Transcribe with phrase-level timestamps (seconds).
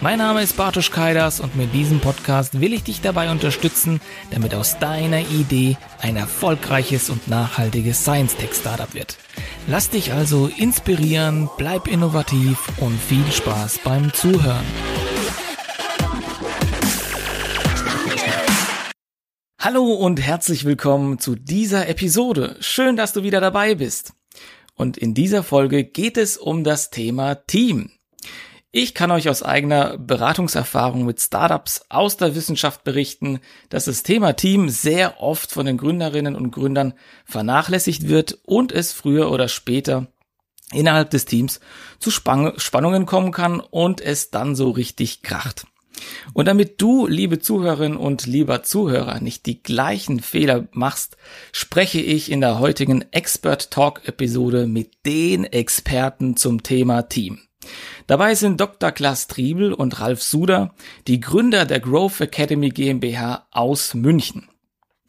[0.00, 4.54] Mein Name ist Bartosz Kaidas und mit diesem Podcast will ich dich dabei unterstützen, damit
[4.54, 9.16] aus deiner Idee ein erfolgreiches und nachhaltiges Science-Tech-Startup wird.
[9.66, 14.66] Lass dich also inspirieren, bleib innovativ und viel Spaß beim Zuhören.
[19.58, 22.56] Hallo und herzlich willkommen zu dieser Episode.
[22.60, 24.12] Schön, dass du wieder dabei bist.
[24.74, 27.93] Und in dieser Folge geht es um das Thema Team.
[28.76, 34.32] Ich kann euch aus eigener Beratungserfahrung mit Startups aus der Wissenschaft berichten, dass das Thema
[34.32, 40.08] Team sehr oft von den Gründerinnen und Gründern vernachlässigt wird und es früher oder später
[40.72, 41.60] innerhalb des Teams
[42.00, 45.68] zu Spannungen kommen kann und es dann so richtig kracht.
[46.32, 51.16] Und damit du, liebe Zuhörerin und lieber Zuhörer, nicht die gleichen Fehler machst,
[51.52, 57.40] spreche ich in der heutigen Expert Talk Episode mit den Experten zum Thema Team.
[58.06, 58.92] Dabei sind Dr.
[58.92, 60.74] Klaas Triebel und Ralf Suder,
[61.06, 64.48] die Gründer der Growth Academy GmbH aus München.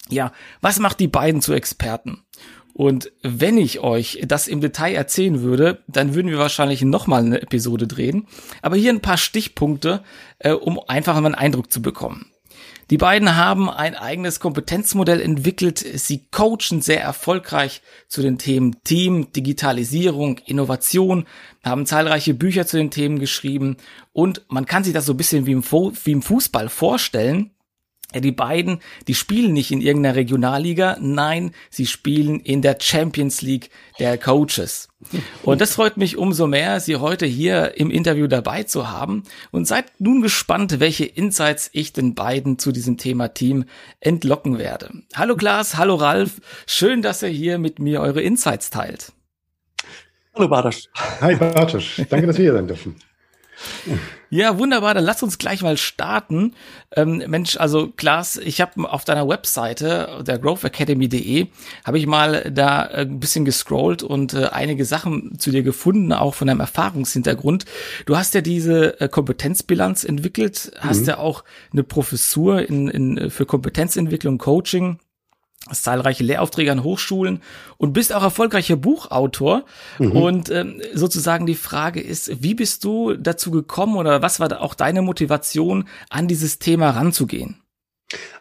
[0.09, 2.24] Ja, was macht die beiden zu Experten?
[2.77, 7.41] Und wenn ich euch das im Detail erzählen würde, dann würden wir wahrscheinlich nochmal eine
[7.41, 8.27] Episode drehen.
[8.61, 10.03] Aber hier ein paar Stichpunkte,
[10.39, 12.25] äh, um einfach mal einen Eindruck zu bekommen.
[12.89, 15.79] Die beiden haben ein eigenes Kompetenzmodell entwickelt.
[15.79, 21.27] Sie coachen sehr erfolgreich zu den Themen Team, Digitalisierung, Innovation,
[21.63, 23.77] haben zahlreiche Bücher zu den Themen geschrieben
[24.11, 27.54] und man kann sich das so ein bisschen wie im, wie im Fußball vorstellen.
[28.15, 33.41] Ja, die beiden, die spielen nicht in irgendeiner Regionalliga, nein, sie spielen in der Champions
[33.41, 34.87] League der Coaches.
[35.43, 39.67] Und das freut mich umso mehr, Sie heute hier im Interview dabei zu haben und
[39.67, 43.65] seid nun gespannt, welche Insights ich den beiden zu diesem Thema Team
[43.99, 44.91] entlocken werde.
[45.13, 49.11] Hallo Klaas, hallo Ralf, schön, dass ihr hier mit mir eure Insights teilt.
[50.33, 50.87] Hallo Bartosz.
[51.19, 52.95] Hi Bartosz, danke, dass wir hier sein dürfen.
[54.29, 54.93] Ja, wunderbar.
[54.93, 56.55] Dann lass uns gleich mal starten.
[56.95, 61.47] Ähm, Mensch, also Klaas, ich habe auf deiner Webseite, der growthacademy.de,
[61.85, 66.11] habe ich mal da äh, ein bisschen gescrollt und äh, einige Sachen zu dir gefunden,
[66.11, 67.65] auch von deinem Erfahrungshintergrund.
[68.05, 71.07] Du hast ja diese äh, Kompetenzbilanz entwickelt, hast mhm.
[71.07, 74.99] ja auch eine Professur in, in, für Kompetenzentwicklung, Coaching
[75.67, 77.41] hast zahlreiche Lehraufträge an Hochschulen
[77.77, 79.65] und bist auch erfolgreicher Buchautor.
[79.99, 80.11] Mhm.
[80.11, 84.59] Und ähm, sozusagen die Frage ist, wie bist du dazu gekommen oder was war da
[84.59, 87.61] auch deine Motivation, an dieses Thema ranzugehen?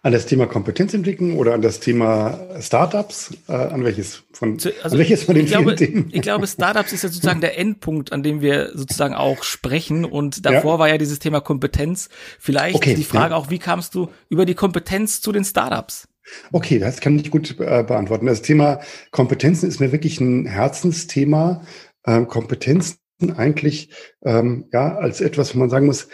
[0.02, 3.30] An das Thema Kompetenzentwicklung oder an das Thema Startups?
[3.48, 6.10] Äh, an welches von, also, an welches von den ich glaube, Themen?
[6.12, 10.04] Ich glaube, Startups ist ja sozusagen der Endpunkt, an dem wir sozusagen auch sprechen.
[10.04, 10.78] Und davor ja.
[10.80, 12.10] war ja dieses Thema Kompetenz.
[12.38, 13.36] Vielleicht okay, die Frage ja.
[13.38, 16.06] auch, wie kamst du über die Kompetenz zu den Startups?
[16.52, 18.26] Okay, das kann ich gut äh, beantworten.
[18.26, 18.80] Das Thema
[19.10, 21.62] Kompetenzen ist mir wirklich ein Herzensthema.
[22.06, 22.98] Ähm, Kompetenzen
[23.36, 23.90] eigentlich
[24.24, 26.08] ähm, ja als etwas, wo man sagen muss,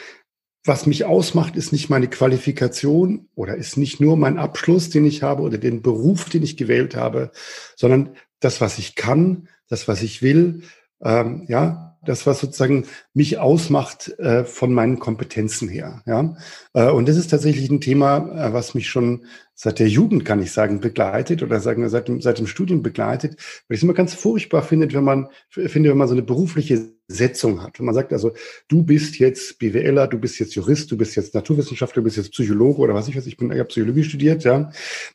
[0.64, 5.22] was mich ausmacht, ist nicht meine Qualifikation oder ist nicht nur mein Abschluss, den ich
[5.22, 7.30] habe oder den Beruf, den ich gewählt habe,
[7.76, 10.62] sondern das, was ich kann, das, was ich will,
[11.02, 16.02] ähm, ja, das, was sozusagen mich ausmacht äh, von meinen Kompetenzen her.
[16.06, 16.36] Ja?
[16.72, 20.40] Äh, und das ist tatsächlich ein Thema, äh, was mich schon seit der Jugend, kann
[20.40, 23.32] ich sagen, begleitet oder sagen seit dem, seit dem Studium begleitet,
[23.68, 26.94] weil ich es immer ganz furchtbar finde, wenn man, finde, wenn man so eine berufliche
[27.08, 27.78] Setzung hat.
[27.78, 28.32] Wenn man sagt, also
[28.68, 32.32] du bist jetzt BWLer, du bist jetzt Jurist, du bist jetzt Naturwissenschaftler, du bist jetzt
[32.32, 34.70] Psychologe oder was ich weiß, ich bin, habe Psychologie studiert, ja.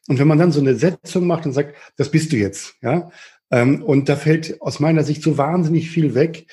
[0.07, 3.09] Und wenn man dann so eine Setzung macht und sagt, das bist du jetzt, ja,
[3.51, 6.47] ähm, und da fällt aus meiner Sicht so wahnsinnig viel weg,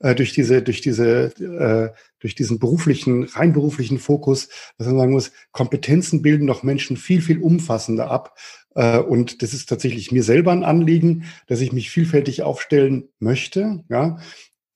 [0.00, 5.12] äh, durch diese, durch diese, äh, durch diesen beruflichen, rein beruflichen Fokus, dass man sagen
[5.12, 8.36] muss, Kompetenzen bilden doch Menschen viel, viel umfassender ab.
[8.74, 13.84] Äh, und das ist tatsächlich mir selber ein Anliegen, dass ich mich vielfältig aufstellen möchte,
[13.88, 14.18] ja.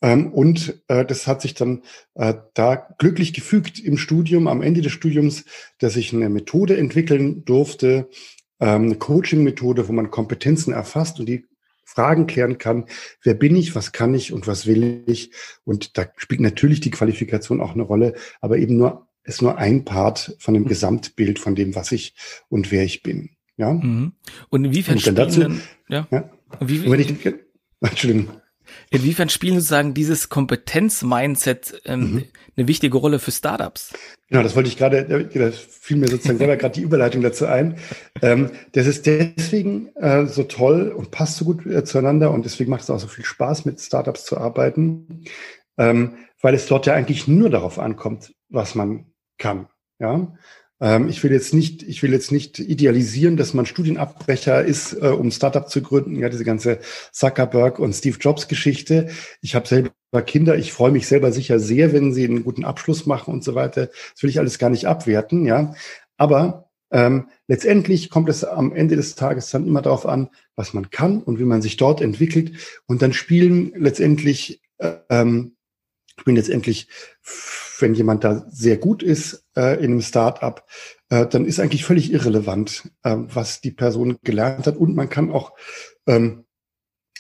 [0.03, 1.83] Ähm, und äh, das hat sich dann
[2.15, 5.45] äh, da glücklich gefügt im Studium, am Ende des Studiums,
[5.79, 8.11] dass ich eine Methode entwickeln durfte,
[8.61, 11.47] ähm, eine Coaching-Methode, wo man Kompetenzen erfasst und die
[11.95, 12.87] Fragen klären kann,
[13.23, 15.31] wer bin ich, was kann ich und was will ich.
[15.65, 19.85] Und da spielt natürlich die Qualifikation auch eine Rolle, aber eben nur ist nur ein
[19.85, 20.69] Part von dem mhm.
[20.69, 22.15] Gesamtbild von dem, was ich
[22.49, 23.31] und wer ich bin.
[23.57, 23.73] Ja.
[23.73, 24.13] Mhm.
[24.51, 26.07] Und inwiefern und dann dazu, denn, ja.
[26.11, 26.31] ja.
[26.61, 27.15] Wie, wenn ich,
[27.81, 28.29] Entschuldigung.
[28.91, 32.25] Inwiefern spielen sozusagen dieses Kompetenz-Mindset ähm, mhm.
[32.57, 33.93] eine wichtige Rolle für Startups?
[34.29, 37.77] Genau, das wollte ich gerade, da fiel mir sozusagen selber gerade die Überleitung dazu ein.
[38.23, 42.71] Ähm, das ist deswegen äh, so toll und passt so gut äh, zueinander und deswegen
[42.71, 45.25] macht es auch so viel Spaß, mit Startups zu arbeiten,
[45.79, 49.07] ähm, weil es dort ja eigentlich nur darauf ankommt, was man
[49.39, 49.69] kann.
[50.01, 50.35] Ja,
[50.81, 55.31] ich will jetzt nicht, ich will jetzt nicht idealisieren, dass man Studienabbrecher ist, äh, um
[55.31, 56.17] Startup zu gründen.
[56.17, 56.81] Ja, diese ganze
[57.13, 59.09] Zuckerberg und Steve Jobs Geschichte.
[59.41, 59.93] Ich habe selber
[60.27, 60.57] Kinder.
[60.57, 63.87] Ich freue mich selber sicher sehr, wenn sie einen guten Abschluss machen und so weiter.
[63.87, 65.47] Das will ich alles gar nicht abwerten.
[65.47, 65.75] Ja,
[66.17, 70.91] aber ähm, letztendlich kommt es am Ende des Tages dann immer darauf an, was man
[70.91, 72.53] kann und wie man sich dort entwickelt.
[72.87, 75.57] Und dann spielen letztendlich äh, ähm,
[76.19, 76.89] spielen letztendlich
[77.85, 80.65] wenn jemand da sehr gut ist äh, in einem Startup,
[81.11, 84.79] äh, dann ist eigentlich völlig irrelevant, äh, was die Person gelernt hat.
[84.79, 85.53] Und man kann auch
[86.07, 86.45] ähm,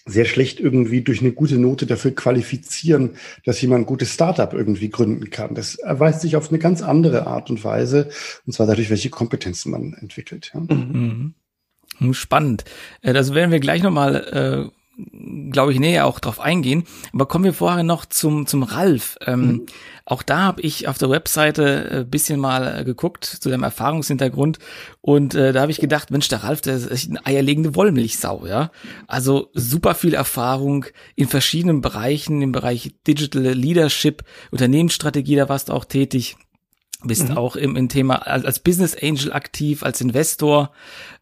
[0.07, 4.89] sehr schlecht irgendwie durch eine gute Note dafür qualifizieren, dass jemand ein gutes Startup irgendwie
[4.89, 5.55] gründen kann.
[5.55, 8.09] Das erweist sich auf eine ganz andere Art und Weise,
[8.47, 10.51] und zwar dadurch, welche Kompetenzen man entwickelt.
[10.55, 10.61] Ja.
[10.61, 11.35] Mhm.
[12.13, 12.65] Spannend.
[13.03, 14.84] Äh, das werden wir gleich nochmal äh
[15.51, 16.85] glaube ich, näher auch drauf eingehen.
[17.13, 19.17] Aber kommen wir vorher noch zum, zum Ralf.
[19.27, 19.67] Ähm, mhm.
[20.07, 24.59] Auch da habe ich auf der Webseite äh, bisschen mal äh, geguckt zu deinem Erfahrungshintergrund
[25.01, 28.45] und äh, da habe ich gedacht, Mensch, der Ralf, der ist echt eine eierlegende Wollmilchsau,
[28.47, 28.71] ja.
[29.07, 30.85] Also super viel Erfahrung
[31.17, 36.37] in verschiedenen Bereichen, im Bereich Digital Leadership, Unternehmensstrategie, da warst du auch tätig
[37.03, 37.37] bist mhm.
[37.37, 40.73] auch im, im Thema als Business Angel aktiv, als Investor,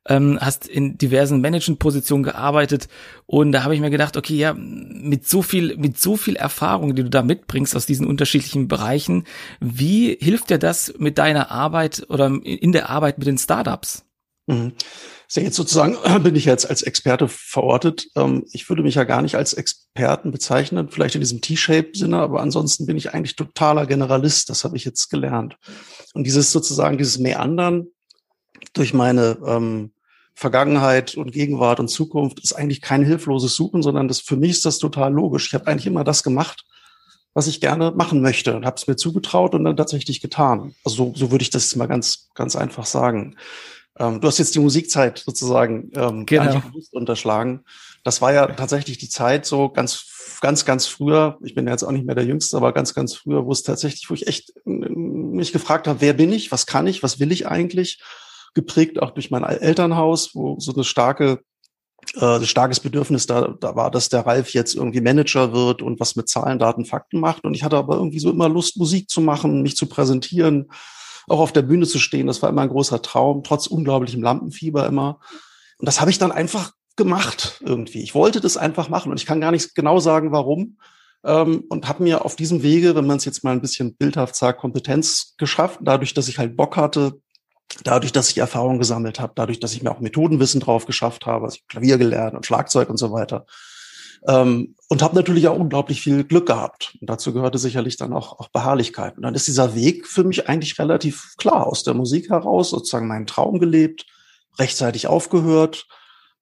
[0.08, 2.88] ähm, hast in diversen Management-Positionen gearbeitet
[3.26, 6.94] und da habe ich mir gedacht, okay, ja, mit so viel, mit so viel Erfahrung,
[6.94, 9.24] die du da mitbringst aus diesen unterschiedlichen Bereichen,
[9.60, 14.04] wie hilft dir das mit deiner Arbeit oder in der Arbeit mit den Startups?
[14.46, 14.72] Mhm.
[15.32, 18.06] Ist ja jetzt sozusagen, bin ich jetzt als Experte verortet.
[18.16, 22.42] Ähm, ich würde mich ja gar nicht als Experten bezeichnen, vielleicht in diesem T-Shape-Sinne, aber
[22.42, 24.50] ansonsten bin ich eigentlich totaler Generalist.
[24.50, 25.56] Das habe ich jetzt gelernt.
[26.12, 27.86] Und dieses sozusagen, dieses Meandern
[28.74, 29.92] durch meine ähm,
[30.34, 34.66] Vergangenheit und Gegenwart und Zukunft ist eigentlich kein hilfloses Suchen, sondern das für mich ist
[34.66, 35.46] das total logisch.
[35.46, 36.66] Ich habe eigentlich immer das gemacht,
[37.32, 40.74] was ich gerne machen möchte und habe es mir zugetraut und dann tatsächlich getan.
[40.84, 43.36] Also so, so würde ich das mal ganz ganz einfach sagen.
[43.98, 46.60] Ähm, du hast jetzt die Musikzeit sozusagen ähm, genau.
[46.60, 47.64] bewusst unterschlagen.
[48.04, 51.38] Das war ja tatsächlich die Zeit so ganz, ganz, ganz früher.
[51.42, 54.08] Ich bin jetzt auch nicht mehr der Jüngste, aber ganz, ganz früher, wo es tatsächlich,
[54.08, 57.46] wo ich echt mich gefragt habe, wer bin ich, was kann ich, was will ich
[57.46, 58.02] eigentlich?
[58.54, 61.40] Geprägt auch durch mein Elternhaus, wo so eine starke
[62.16, 66.16] äh, starkes Bedürfnis da, da war, dass der Ralf jetzt irgendwie Manager wird und was
[66.16, 67.44] mit Zahlen, Daten, Fakten macht.
[67.44, 70.68] Und ich hatte aber irgendwie so immer Lust, Musik zu machen, mich zu präsentieren,
[71.28, 72.26] auch auf der Bühne zu stehen.
[72.26, 75.20] Das war immer ein großer Traum, trotz unglaublichem Lampenfieber immer.
[75.78, 78.02] Und das habe ich dann einfach gemacht irgendwie.
[78.02, 80.78] Ich wollte das einfach machen und ich kann gar nicht genau sagen, warum.
[81.24, 84.36] Ähm, und habe mir auf diesem Wege, wenn man es jetzt mal ein bisschen bildhaft
[84.36, 87.20] sagt, Kompetenz geschafft, dadurch, dass ich halt Bock hatte,
[87.84, 91.46] dadurch, dass ich Erfahrung gesammelt habe, dadurch, dass ich mir auch Methodenwissen drauf geschafft habe,
[91.46, 93.46] also Klavier gelernt und Schlagzeug und so weiter.
[94.26, 96.96] Ähm, und habe natürlich auch unglaublich viel Glück gehabt.
[97.00, 99.16] Und dazu gehörte sicherlich dann auch, auch Beharrlichkeit.
[99.16, 103.08] Und dann ist dieser Weg für mich eigentlich relativ klar aus der Musik heraus, sozusagen
[103.08, 104.06] meinen Traum gelebt,
[104.58, 105.86] rechtzeitig aufgehört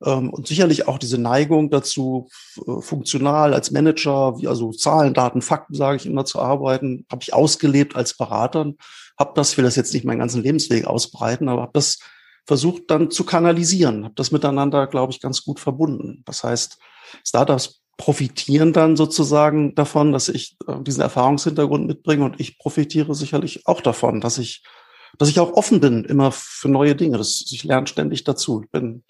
[0.05, 2.29] ähm, und sicherlich auch diese Neigung dazu,
[2.67, 7.23] äh, funktional als Manager, wie also Zahlen, Daten, Fakten, sage ich immer, zu arbeiten, habe
[7.23, 8.73] ich ausgelebt als Berater.
[9.19, 11.99] Habe das, will das jetzt nicht meinen ganzen Lebensweg ausbreiten, aber habe das
[12.47, 16.23] versucht dann zu kanalisieren, habe das miteinander, glaube ich, ganz gut verbunden.
[16.25, 16.79] Das heißt,
[17.27, 23.67] Startups profitieren dann sozusagen davon, dass ich äh, diesen Erfahrungshintergrund mitbringe und ich profitiere sicherlich
[23.67, 24.63] auch davon, dass ich,
[25.19, 27.19] dass ich auch offen bin immer für neue Dinge.
[27.19, 28.63] Das, ich lerne ständig dazu.
[28.65, 29.03] Ich bin,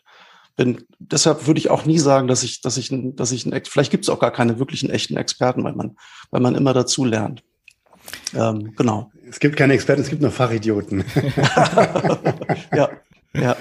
[0.56, 3.92] bin, deshalb würde ich auch nie sagen, dass ich, dass ich, dass ich, ein, vielleicht
[3.92, 5.96] gibt es auch gar keine wirklichen echten Experten, weil man,
[6.32, 7.44] weil man immer dazu lernt.
[8.34, 9.12] Ähm, genau.
[9.28, 11.04] Es gibt keine Experten, es gibt nur Fachidioten.
[12.74, 12.90] ja,
[13.32, 13.56] ja.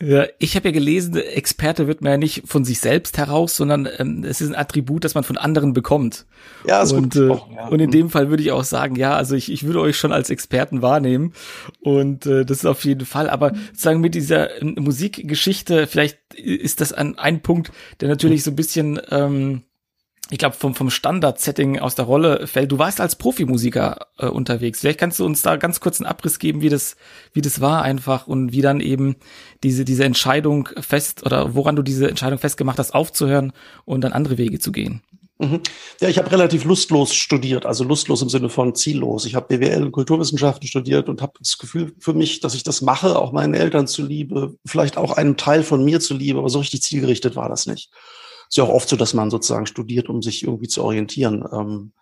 [0.00, 0.26] ja.
[0.38, 4.24] Ich habe ja gelesen, Experte wird man ja nicht von sich selbst heraus, sondern ähm,
[4.24, 6.26] es ist ein Attribut, das man von anderen bekommt.
[6.66, 7.16] Ja, ist und, gut.
[7.16, 7.68] Äh, ja.
[7.68, 10.12] und in dem Fall würde ich auch sagen, ja, also ich, ich würde euch schon
[10.12, 11.32] als Experten wahrnehmen
[11.80, 13.30] und äh, das ist auf jeden Fall.
[13.30, 18.50] Aber sozusagen mit dieser äh, Musikgeschichte, vielleicht ist das ein, ein Punkt, der natürlich so
[18.50, 19.62] ein bisschen ähm,
[20.30, 22.72] ich glaube, vom, vom Standard-Setting aus der Rolle fällt.
[22.72, 24.80] Du warst als Profimusiker äh, unterwegs.
[24.80, 26.96] Vielleicht kannst du uns da ganz kurz einen Abriss geben, wie das,
[27.32, 29.16] wie das war einfach und wie dann eben
[29.62, 33.52] diese, diese Entscheidung fest oder woran du diese Entscheidung festgemacht hast, aufzuhören
[33.84, 35.02] und dann andere Wege zu gehen.
[35.38, 35.60] Mhm.
[36.00, 39.26] Ja, ich habe relativ lustlos studiert, also lustlos im Sinne von ziellos.
[39.26, 42.80] Ich habe BWL und Kulturwissenschaften studiert und habe das Gefühl für mich, dass ich das
[42.80, 46.82] mache, auch meinen Eltern zuliebe, vielleicht auch einem Teil von mir zuliebe, aber so richtig
[46.82, 47.90] zielgerichtet war das nicht
[48.52, 51.42] ist ja auch oft so, dass man sozusagen studiert, um sich irgendwie zu orientieren.
[51.50, 51.92] Ähm,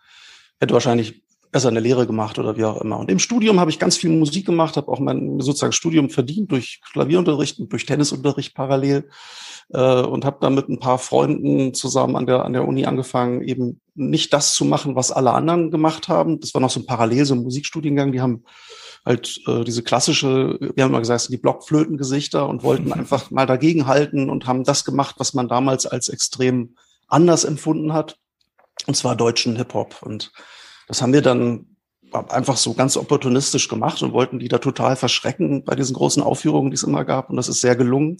[0.58, 2.98] hätte wahrscheinlich besser eine Lehre gemacht oder wie auch immer.
[2.98, 6.50] Und im Studium habe ich ganz viel Musik gemacht, habe auch mein sozusagen Studium verdient
[6.50, 9.08] durch Klavierunterricht und durch Tennisunterricht parallel
[9.68, 13.42] äh, und habe dann mit ein paar Freunden zusammen an der an der Uni angefangen,
[13.42, 16.40] eben nicht das zu machen, was alle anderen gemacht haben.
[16.40, 18.10] Das war noch so ein Parallel, so ein Musikstudiengang.
[18.10, 18.42] Die haben
[19.04, 23.86] halt äh, diese klassische, wir haben mal gesagt, die Blockflötengesichter und wollten einfach mal dagegen
[23.86, 26.76] halten und haben das gemacht, was man damals als extrem
[27.08, 28.18] anders empfunden hat.
[28.86, 30.02] Und zwar deutschen Hip-Hop.
[30.02, 30.32] Und
[30.88, 31.76] das haben wir dann
[32.12, 36.70] einfach so ganz opportunistisch gemacht und wollten die da total verschrecken bei diesen großen Aufführungen,
[36.70, 37.30] die es immer gab.
[37.30, 38.18] Und das ist sehr gelungen.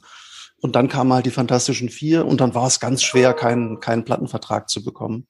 [0.60, 4.04] Und dann kamen halt die Fantastischen Vier und dann war es ganz schwer, keinen, keinen
[4.04, 5.26] Plattenvertrag zu bekommen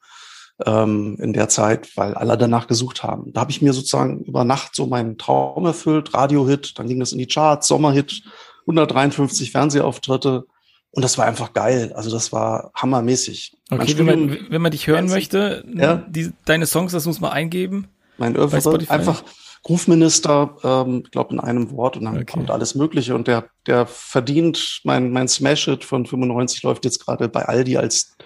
[0.67, 3.33] ähm, in der Zeit, weil alle danach gesucht haben.
[3.33, 7.13] Da habe ich mir sozusagen über Nacht so meinen Traum erfüllt, Radiohit, dann ging das
[7.13, 8.23] in die Charts, Sommerhit,
[8.63, 10.45] 153 Fernsehauftritte
[10.93, 11.93] und das war einfach geil.
[11.95, 13.57] Also das war hammermäßig.
[13.71, 15.97] Okay, wenn man, wenn man dich hören möchte, ja?
[15.97, 17.89] die, deine Songs, das muss man eingeben.
[18.19, 19.23] Mein Oeuvre, einfach
[19.63, 22.25] Groove-Minister, ähm, ich glaube in einem Wort und dann okay.
[22.25, 27.29] kommt alles Mögliche und der, der verdient, mein, mein Smash-It von 95 läuft jetzt gerade
[27.29, 28.17] bei Aldi als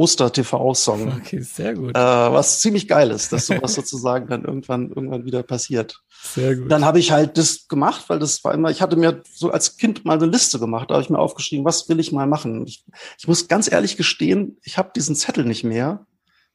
[0.00, 1.12] Oster-TV-Song.
[1.18, 1.90] Okay, sehr gut.
[1.90, 6.00] Äh, was ziemlich geil ist, dass sowas sozusagen dann irgendwann, irgendwann wieder passiert.
[6.22, 6.70] Sehr gut.
[6.70, 9.76] Dann habe ich halt das gemacht, weil das war immer, ich hatte mir so als
[9.76, 12.66] Kind mal eine Liste gemacht, da habe ich mir aufgeschrieben, was will ich mal machen.
[12.66, 12.82] Ich,
[13.18, 16.06] ich muss ganz ehrlich gestehen, ich habe diesen Zettel nicht mehr,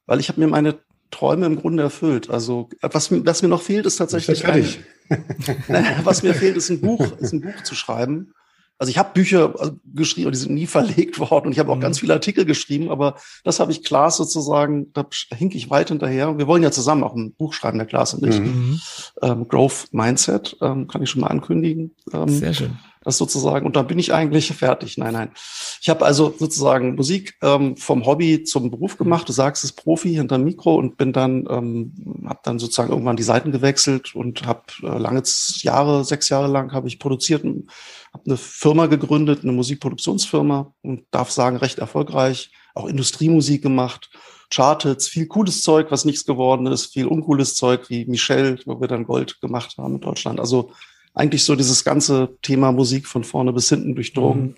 [0.08, 0.80] weil ich habe mir meine
[1.12, 2.32] Träume im Grunde erfüllt.
[2.32, 4.68] Also was, was mir noch fehlt, ist tatsächlich ein,
[6.04, 8.34] was mir fehlt, ist ein Buch, ist ein Buch zu schreiben.
[8.78, 11.78] Also ich habe Bücher äh, geschrieben, die sind nie verlegt worden und ich habe auch
[11.78, 11.82] mhm.
[11.82, 16.38] ganz viele Artikel geschrieben, aber das habe ich Klaas sozusagen, da hink ich weit hinterher.
[16.38, 18.40] Wir wollen ja zusammen auch ein Buch schreiben, der Klaas und ich.
[18.40, 18.82] Mhm.
[19.22, 21.96] Ähm, Growth Mindset, ähm, kann ich schon mal ankündigen.
[22.14, 22.78] Ähm, Sehr schön.
[23.06, 24.98] Das sozusagen, und da bin ich eigentlich fertig.
[24.98, 25.32] Nein, nein.
[25.80, 29.30] Ich habe also sozusagen Musik ähm, vom Hobby zum Beruf gemacht.
[29.30, 33.22] Du sagst es Profi hinter Mikro und bin dann, ähm, habe dann sozusagen irgendwann die
[33.22, 35.22] Seiten gewechselt und habe äh, lange
[35.62, 41.30] Jahre, sechs Jahre lang habe ich produziert, habe eine Firma gegründet, eine Musikproduktionsfirma und darf
[41.30, 44.10] sagen, recht erfolgreich, auch Industriemusik gemacht.
[44.52, 48.88] Charteds, viel cooles Zeug, was nichts geworden ist, viel uncooles Zeug wie Michelle, wo wir
[48.88, 50.40] dann Gold gemacht haben in Deutschland.
[50.40, 50.72] Also
[51.16, 54.44] eigentlich so dieses ganze Thema Musik von vorne bis hinten durchdrungen.
[54.44, 54.56] Mhm.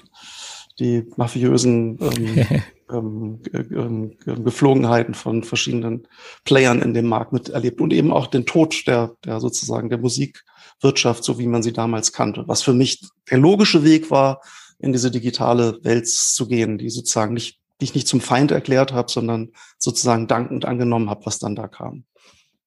[0.79, 2.61] Die mafiösen ähm,
[2.91, 6.07] ähm, ähm, Geflogenheiten von verschiedenen
[6.43, 11.23] Playern in dem Markt miterlebt und eben auch den Tod der, der sozusagen der Musikwirtschaft,
[11.23, 12.43] so wie man sie damals kannte.
[12.47, 14.41] Was für mich der logische Weg war,
[14.79, 18.93] in diese digitale Welt zu gehen, die sozusagen nicht, die ich nicht zum Feind erklärt
[18.93, 19.49] habe, sondern
[19.79, 22.03] sozusagen dankend angenommen habe, was dann da kam.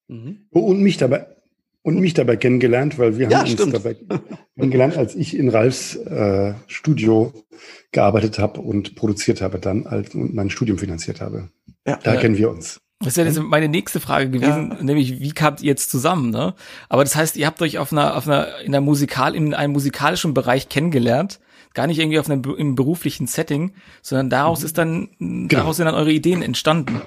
[0.09, 0.47] Mhm.
[0.51, 1.27] Und mich dabei
[1.83, 3.75] und mich dabei kennengelernt, weil wir ja, haben stimmt.
[3.75, 3.97] uns dabei
[4.57, 7.33] kennengelernt, als ich in Ralfs äh, Studio
[7.93, 11.51] gearbeitet habe und produziert habe dann als, und mein Studium finanziert habe.
[11.87, 12.21] Ja, da ja.
[12.21, 12.81] kennen wir uns.
[13.03, 14.83] Das wäre jetzt meine nächste Frage gewesen, ja.
[14.83, 16.55] nämlich wie kamt ihr jetzt zusammen, ne?
[16.91, 19.73] Aber das heißt, ihr habt euch auf einer, auf einer, in einer Musikal, in einem
[19.73, 21.41] musikalischen Bereich kennengelernt,
[21.73, 23.73] gar nicht irgendwie auf einem im beruflichen Setting,
[24.03, 24.67] sondern daraus mhm.
[24.67, 25.49] ist dann, genau.
[25.49, 27.01] daraus sind dann eure Ideen entstanden.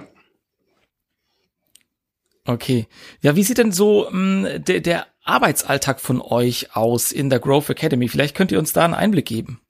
[2.46, 2.88] Okay.
[3.22, 7.40] Ja, wie sieht denn so mh, hm, der, der Arbeitsalltag von euch aus in der
[7.40, 8.10] Growth Academy?
[8.10, 9.62] Vielleicht könnt ihr uns da einen Einblick geben.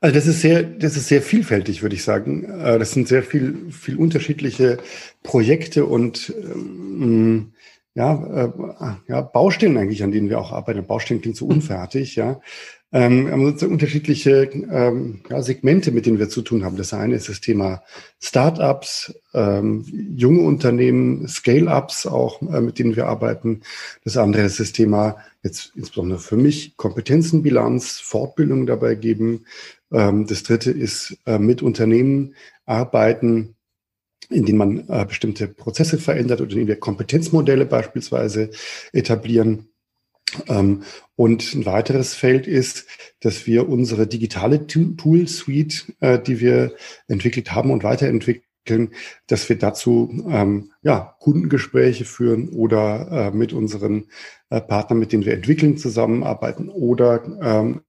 [0.00, 2.44] Also das ist sehr, das ist sehr vielfältig, würde ich sagen.
[2.44, 4.78] Äh, das sind sehr viel, viel unterschiedliche
[5.22, 7.52] Projekte und ähm,
[7.94, 10.84] ja, äh, ja, Baustellen eigentlich, an denen wir auch arbeiten.
[10.86, 12.40] Baustellen klingt so unfertig, ja.
[12.92, 16.76] Ähm, wir haben sozusagen unterschiedliche ähm, ja, Segmente, mit denen wir zu tun haben.
[16.76, 17.82] Das eine ist das Thema
[18.20, 19.84] Startups, ähm,
[20.14, 23.62] junge Unternehmen, Scale-ups auch, äh, mit denen wir arbeiten.
[24.04, 29.46] Das andere ist das Thema, jetzt insbesondere für mich, Kompetenzenbilanz, Fortbildung dabei geben.
[29.90, 32.34] Ähm, das dritte ist äh, mit Unternehmen
[32.66, 33.56] arbeiten,
[34.28, 38.50] in denen man äh, bestimmte Prozesse verändert oder in denen wir Kompetenzmodelle beispielsweise
[38.92, 39.71] etablieren.
[40.48, 40.82] Ähm,
[41.16, 42.86] und ein weiteres Feld ist,
[43.20, 46.74] dass wir unsere digitale Tool-Suite, äh, die wir
[47.08, 48.90] entwickelt haben und weiterentwickeln,
[49.26, 54.08] dass wir dazu ähm, ja, Kundengespräche führen oder äh, mit unseren
[54.50, 57.82] äh, Partnern, mit denen wir entwickeln, zusammenarbeiten oder ähm,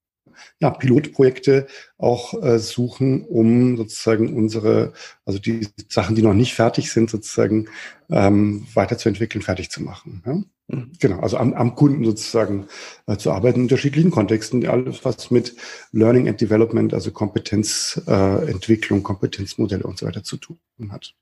[0.59, 4.93] ja, Pilotprojekte auch äh, suchen, um sozusagen unsere,
[5.25, 7.67] also die Sachen, die noch nicht fertig sind, sozusagen
[8.09, 10.49] ähm, weiterzuentwickeln, fertig zu machen.
[10.67, 10.83] Ja?
[10.99, 12.67] Genau, also am, am Kunden sozusagen
[13.07, 15.55] äh, zu arbeiten in unterschiedlichen Kontexten, alles was mit
[15.91, 20.57] Learning and Development, also Kompetenzentwicklung, äh, Kompetenzmodelle und so weiter zu tun
[20.89, 21.13] hat.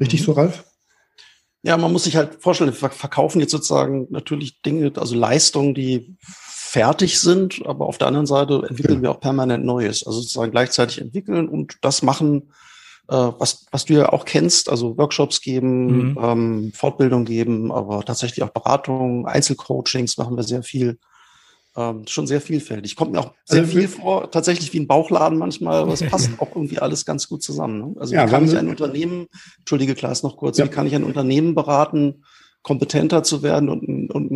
[0.00, 0.24] Richtig mhm.
[0.24, 0.64] so, Ralf?
[1.62, 6.16] Ja, man muss sich halt vorstellen, wir verkaufen jetzt sozusagen natürlich Dinge, also Leistungen, die
[6.20, 10.06] fertig sind, aber auf der anderen Seite entwickeln wir auch permanent Neues.
[10.06, 12.52] Also sozusagen gleichzeitig entwickeln und das machen,
[13.12, 16.18] was, was du ja auch kennst, also Workshops geben, mhm.
[16.20, 20.98] ähm, Fortbildung geben, aber tatsächlich auch Beratungen, Einzelcoachings machen wir sehr viel.
[21.76, 22.94] Ähm, schon sehr vielfältig.
[22.94, 26.30] Kommt mir auch sehr also, viel vor, tatsächlich wie ein Bauchladen manchmal, aber es passt
[26.38, 27.78] auch irgendwie alles ganz gut zusammen.
[27.78, 27.94] Ne?
[27.98, 29.26] Also ja, wie kann ich ein Unternehmen,
[29.58, 30.66] entschuldige Klaas noch kurz, ja.
[30.66, 32.24] wie kann ich ein Unternehmen beraten,
[32.62, 34.30] kompetenter zu werden und und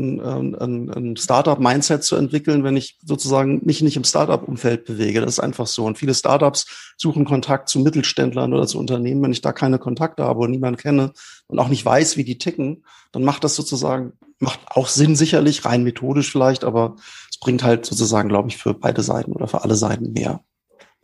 [0.00, 5.20] ein, ein, ein, ein Startup-Mindset zu entwickeln, wenn ich sozusagen mich nicht im Startup-Umfeld bewege.
[5.20, 5.84] Das ist einfach so.
[5.84, 9.22] Und viele Startups suchen Kontakt zu Mittelständlern oder zu Unternehmen.
[9.22, 11.12] Wenn ich da keine Kontakte habe und niemanden kenne
[11.46, 15.64] und auch nicht weiß, wie die ticken, dann macht das sozusagen, macht auch Sinn sicherlich,
[15.64, 16.96] rein methodisch vielleicht, aber
[17.30, 20.42] es bringt halt sozusagen, glaube ich, für beide Seiten oder für alle Seiten mehr.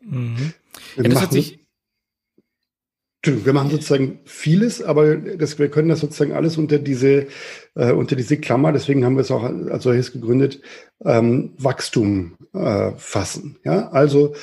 [0.00, 0.54] Mhm.
[0.96, 1.65] Ja, das hat sich
[3.24, 7.26] wir machen sozusagen vieles, aber das, wir können das sozusagen alles unter diese,
[7.74, 10.60] äh, unter diese Klammer, deswegen haben wir es auch als solches gegründet,
[11.04, 13.58] ähm, Wachstum äh, fassen.
[13.64, 14.34] Ja, also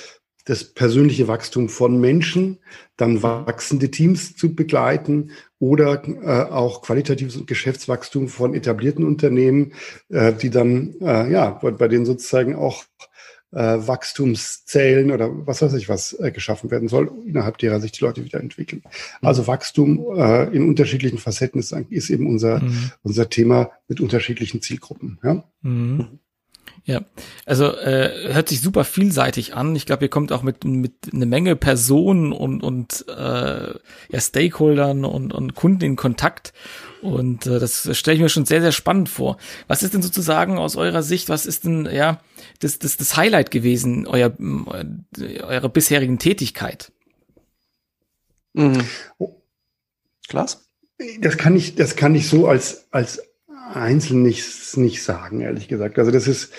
[0.46, 2.60] das persönliche Wachstum von Menschen,
[2.98, 9.74] dann wachsende Teams zu begleiten oder äh, auch qualitatives Geschäftswachstum von etablierten Unternehmen,
[10.10, 12.84] äh, die dann, äh, ja, bei denen sozusagen auch
[13.54, 18.04] äh, Wachstumszellen oder was weiß ich was äh, geschaffen werden soll, innerhalb derer sich die
[18.04, 18.82] Leute wieder entwickeln.
[18.84, 19.28] Mhm.
[19.28, 22.92] Also Wachstum äh, in unterschiedlichen Facetten ist, ist eben unser, mhm.
[23.04, 25.20] unser Thema mit unterschiedlichen Zielgruppen.
[25.24, 25.44] Ja.
[25.62, 26.20] Mhm.
[26.86, 27.02] Ja,
[27.46, 29.74] also äh, hört sich super vielseitig an.
[29.74, 33.14] Ich glaube, ihr kommt auch mit mit eine Menge Personen und und äh,
[34.12, 36.52] ja Stakeholdern und und Kunden in Kontakt
[37.02, 39.38] und äh, das stelle ich mir schon sehr sehr spannend vor.
[39.68, 41.30] Was ist denn sozusagen aus eurer Sicht?
[41.30, 42.20] Was ist denn ja
[42.60, 44.36] das das das Highlight gewesen euer
[45.18, 46.92] eurer bisherigen Tätigkeit?
[48.54, 48.84] Mhm.
[50.28, 50.66] Klaas?
[51.20, 53.22] Das kann ich das kann ich so als als
[53.74, 56.00] einzeln nicht, nicht sagen, ehrlich gesagt.
[56.00, 56.52] Also das ist,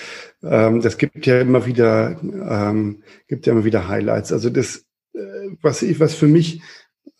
[0.42, 4.32] ähm, das gibt ja immer wieder, ähm, gibt ja immer wieder Highlights.
[4.32, 4.84] Also das,
[5.14, 6.62] äh, was ich, was für mich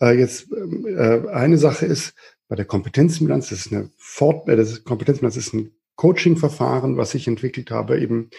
[0.01, 2.15] äh, jetzt äh, eine Sache ist,
[2.49, 7.29] bei der Kompetenzbilanz, das ist eine Fort, äh, das Kompetenzbilanz ist ein Coaching-Verfahren, was ich
[7.29, 8.31] entwickelt habe eben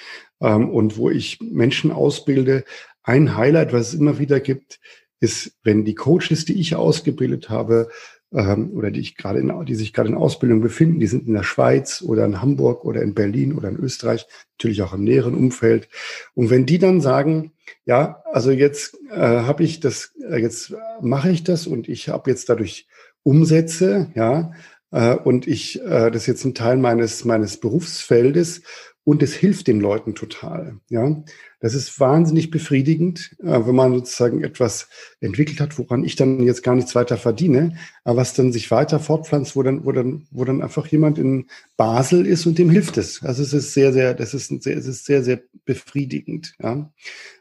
[0.41, 2.63] ähm, und wo ich Menschen ausbilde.
[3.03, 4.79] Ein Highlight, was es immer wieder gibt,
[5.19, 7.89] ist, wenn die Coaches, die ich ausgebildet habe,
[8.35, 11.33] ähm, oder die ich gerade in, die sich gerade in Ausbildung befinden, die sind in
[11.33, 15.35] der Schweiz oder in Hamburg oder in Berlin oder in Österreich, natürlich auch im näheren
[15.35, 15.87] Umfeld.
[16.33, 17.53] Und wenn die dann sagen,
[17.85, 22.29] ja, also jetzt äh, habe ich das, äh, jetzt mache ich das und ich habe
[22.29, 22.87] jetzt dadurch
[23.23, 24.51] Umsätze, ja,
[24.99, 28.61] und ich, äh, das ist jetzt ein Teil meines meines Berufsfeldes
[29.03, 30.79] und es hilft den Leuten total.
[30.89, 31.23] Ja,
[31.59, 34.87] das ist wahnsinnig befriedigend, äh, wenn man sozusagen etwas
[35.19, 38.99] entwickelt hat, woran ich dann jetzt gar nichts weiter verdiene, aber was dann sich weiter
[38.99, 42.97] fortpflanzt, wo dann, wo dann, wo dann einfach jemand in Basel ist und dem hilft
[42.97, 43.21] es.
[43.23, 46.55] Also es ist sehr, sehr, das ist sehr, es ist sehr, sehr befriedigend.
[46.61, 46.91] Ja,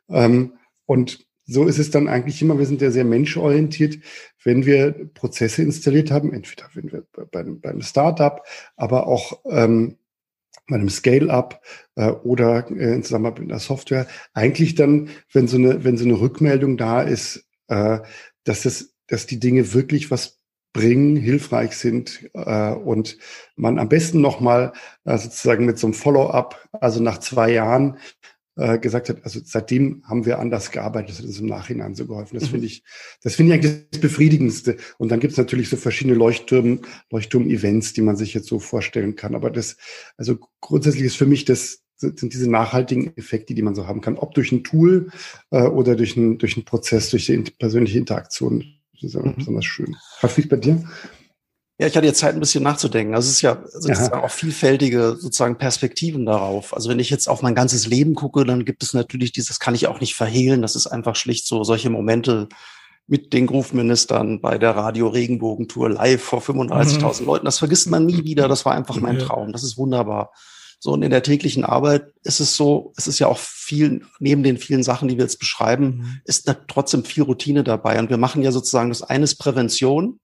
[0.09, 0.55] ähm,
[0.87, 3.99] und so ist es dann eigentlich immer, wir sind ja sehr menschorientiert,
[4.43, 8.43] wenn wir Prozesse installiert haben, entweder wenn wir beim, beim Startup,
[8.77, 9.99] aber auch ähm,
[10.69, 11.63] bei einem Scale-up
[11.97, 16.05] äh, oder äh, in Zusammenarbeit mit einer Software, eigentlich dann, wenn so eine, wenn so
[16.05, 17.99] eine Rückmeldung da ist, äh,
[18.45, 20.41] dass das, dass die Dinge wirklich was
[20.73, 23.17] bringen, hilfreich sind äh, und
[23.57, 24.73] man am besten nochmal
[25.05, 27.99] äh, sozusagen mit so einem Follow-up, also nach zwei Jahren,
[28.57, 32.07] äh, gesagt hat, also seitdem haben wir anders gearbeitet, das hat uns im Nachhinein so
[32.07, 32.39] geholfen.
[32.39, 32.53] Das mhm.
[32.53, 32.85] finde ich,
[33.23, 34.77] das finde ich eigentlich das Befriedigendste.
[34.99, 39.17] Und dann gibt es natürlich so verschiedene Leuchtturm, Leuchtturm-Events, die man sich jetzt so vorstellen
[39.17, 39.35] kann.
[39.35, 39.77] Aber das,
[40.17, 44.17] also grundsätzlich ist für mich das, sind diese nachhaltigen Effekte, die man so haben kann,
[44.17, 45.11] ob durch ein Tool
[45.51, 48.65] äh, oder durch einen durch einen Prozess, durch die persönliche Interaktion.
[48.93, 49.35] Das ist mhm.
[49.37, 49.97] besonders schön.
[50.21, 50.83] Was liegt bei dir?
[51.79, 53.15] Ja, ich hatte jetzt Zeit, ein bisschen nachzudenken.
[53.15, 56.73] Also es ist ja sozusagen auch vielfältige sozusagen Perspektiven darauf.
[56.73, 59.61] Also wenn ich jetzt auf mein ganzes Leben gucke, dann gibt es natürlich dieses, das
[59.61, 60.63] kann ich auch nicht verhehlen.
[60.63, 62.49] Das ist einfach schlicht so solche Momente
[63.09, 67.27] mit den Groove-Ministern bei der Radio Regenbogen-Tour live vor 35.000 mhm.
[67.27, 67.45] Leuten.
[67.45, 68.47] Das vergisst man nie wieder.
[68.47, 69.53] Das war einfach mein Traum.
[69.53, 70.33] Das ist wunderbar.
[70.79, 74.43] So, und in der täglichen Arbeit ist es so, es ist ja auch viel, neben
[74.43, 76.21] den vielen Sachen, die wir jetzt beschreiben, mhm.
[76.25, 77.99] ist da trotzdem viel Routine dabei.
[77.99, 80.21] Und wir machen ja sozusagen das eine ist Prävention.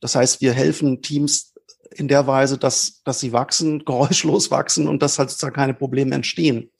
[0.00, 1.54] Das heißt, wir helfen Teams
[1.92, 6.14] in der Weise, dass, dass sie wachsen, geräuschlos wachsen und dass halt sozusagen keine Probleme
[6.14, 6.70] entstehen.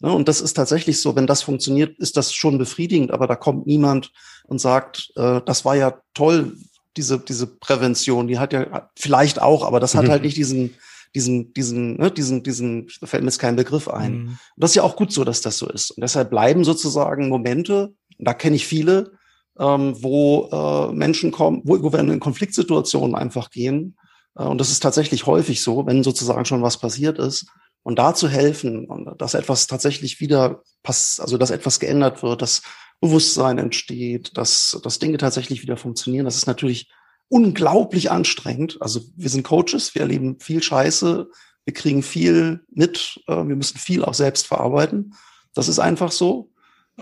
[0.00, 3.36] Ne, und das ist tatsächlich so, wenn das funktioniert, ist das schon befriedigend, aber da
[3.36, 4.12] kommt niemand
[4.44, 6.56] und sagt, äh, das war ja toll,
[6.96, 10.10] diese, diese Prävention, die hat ja vielleicht auch, aber das hat mhm.
[10.10, 10.74] halt nicht diesen,
[11.14, 14.12] diesen, diesen, ne, diesen, diesen, da fällt mir jetzt kein Begriff ein.
[14.12, 14.28] Mhm.
[14.28, 15.90] Und das ist ja auch gut so, dass das so ist.
[15.90, 19.12] Und deshalb bleiben sozusagen Momente, da kenne ich viele,
[19.58, 23.96] ähm, wo äh, Menschen kommen, wo, wo wir in Konfliktsituationen einfach gehen.
[24.36, 27.46] Äh, und das ist tatsächlich häufig so, wenn sozusagen schon was passiert ist.
[27.82, 28.86] Und da zu helfen
[29.16, 32.60] dass etwas tatsächlich wieder pass, also dass etwas geändert wird, dass
[33.00, 36.90] Bewusstsein entsteht, dass, dass Dinge tatsächlich wieder funktionieren, das ist natürlich
[37.28, 38.76] unglaublich anstrengend.
[38.80, 41.28] Also wir sind Coaches, wir erleben viel Scheiße,
[41.64, 45.14] wir kriegen viel mit, äh, wir müssen viel auch selbst verarbeiten.
[45.54, 46.50] Das ist einfach so.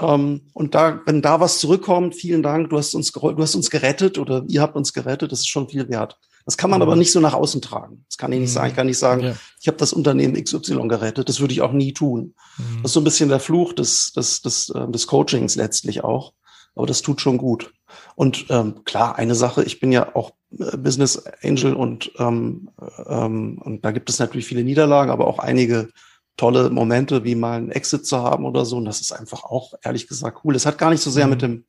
[0.00, 3.70] Ähm, und da, wenn da was zurückkommt, vielen Dank, du hast uns, du hast uns
[3.70, 6.18] gerettet oder ihr habt uns gerettet, das ist schon viel wert.
[6.44, 6.84] Das kann man mhm.
[6.84, 8.06] aber nicht so nach außen tragen.
[8.08, 8.54] Das kann ich nicht mhm.
[8.54, 8.68] sagen.
[8.68, 9.36] Ich kann nicht sagen, ja.
[9.60, 11.28] ich habe das Unternehmen XY gerettet.
[11.28, 12.34] Das würde ich auch nie tun.
[12.56, 12.82] Mhm.
[12.82, 16.32] Das ist so ein bisschen der Fluch des, des, des, äh, des Coachings letztlich auch.
[16.74, 17.72] Aber das tut schon gut.
[18.14, 22.70] Und ähm, klar, eine Sache, ich bin ja auch äh, Business Angel und, ähm,
[23.06, 25.90] ähm, und da gibt es natürlich viele Niederlagen, aber auch einige
[26.38, 28.78] tolle Momente, wie mal ein Exit zu haben oder so.
[28.78, 30.54] Und das ist einfach auch, ehrlich gesagt, cool.
[30.54, 31.30] Das hat gar nicht so sehr mhm.
[31.30, 31.64] mit dem,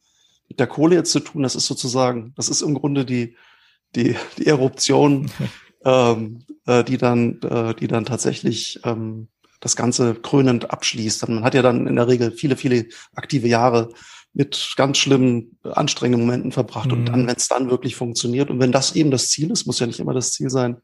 [0.47, 1.43] mit der Kohle jetzt zu tun.
[1.43, 3.35] Das ist sozusagen, das ist im Grunde die,
[3.95, 5.29] die, die Eruption,
[5.83, 9.27] ähm, äh, die dann, äh, die dann tatsächlich ähm,
[9.59, 11.23] das Ganze krönend abschließt.
[11.23, 13.89] Und man hat ja dann in der Regel viele, viele aktive Jahre
[14.33, 16.91] mit ganz schlimmen, anstrengenden Momenten verbracht.
[16.91, 16.93] Mhm.
[16.93, 19.79] Und dann, wenn es dann wirklich funktioniert und wenn das eben das Ziel ist, muss
[19.79, 20.77] ja nicht immer das Ziel sein,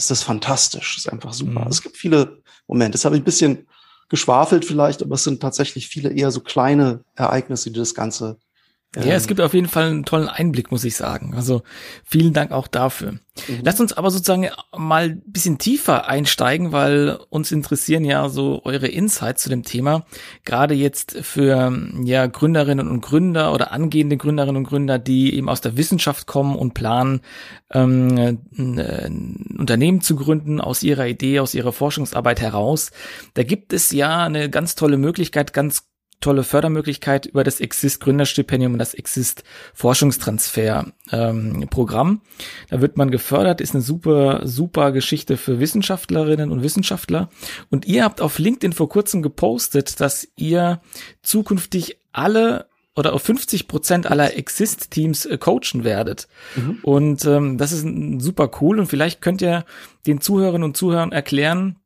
[0.00, 0.96] ist das fantastisch.
[0.96, 1.60] Ist einfach super.
[1.60, 1.68] Mhm.
[1.68, 2.92] Es gibt viele Momente.
[2.92, 3.68] Das habe ich ein bisschen
[4.08, 8.38] geschwafelt vielleicht, aber es sind tatsächlich viele eher so kleine Ereignisse, die das Ganze
[8.96, 11.34] ja, es gibt auf jeden Fall einen tollen Einblick, muss ich sagen.
[11.36, 11.62] Also
[12.04, 13.12] vielen Dank auch dafür.
[13.12, 13.20] Mhm.
[13.62, 18.88] Lasst uns aber sozusagen mal ein bisschen tiefer einsteigen, weil uns interessieren ja so eure
[18.88, 20.04] Insights zu dem Thema.
[20.44, 21.72] Gerade jetzt für
[22.02, 26.56] ja Gründerinnen und Gründer oder angehende Gründerinnen und Gründer, die eben aus der Wissenschaft kommen
[26.56, 27.20] und planen,
[27.72, 32.90] ähm, ein Unternehmen zu gründen aus ihrer Idee, aus ihrer Forschungsarbeit heraus.
[33.34, 35.89] Da gibt es ja eine ganz tolle Möglichkeit, ganz
[36.20, 39.42] tolle Fördermöglichkeit über das Exist Gründerstipendium und das Exist
[39.74, 42.20] Forschungstransfer ähm, Programm.
[42.68, 47.30] Da wird man gefördert, ist eine super, super Geschichte für Wissenschaftlerinnen und Wissenschaftler.
[47.70, 50.80] Und ihr habt auf LinkedIn vor kurzem gepostet, dass ihr
[51.22, 56.28] zukünftig alle oder auf 50 Prozent aller Exist-Teams äh, coachen werdet.
[56.56, 56.78] Mhm.
[56.82, 57.86] Und ähm, das ist
[58.22, 58.78] super cool.
[58.78, 59.64] Und vielleicht könnt ihr
[60.06, 61.79] den Zuhörerinnen und Zuhörern erklären,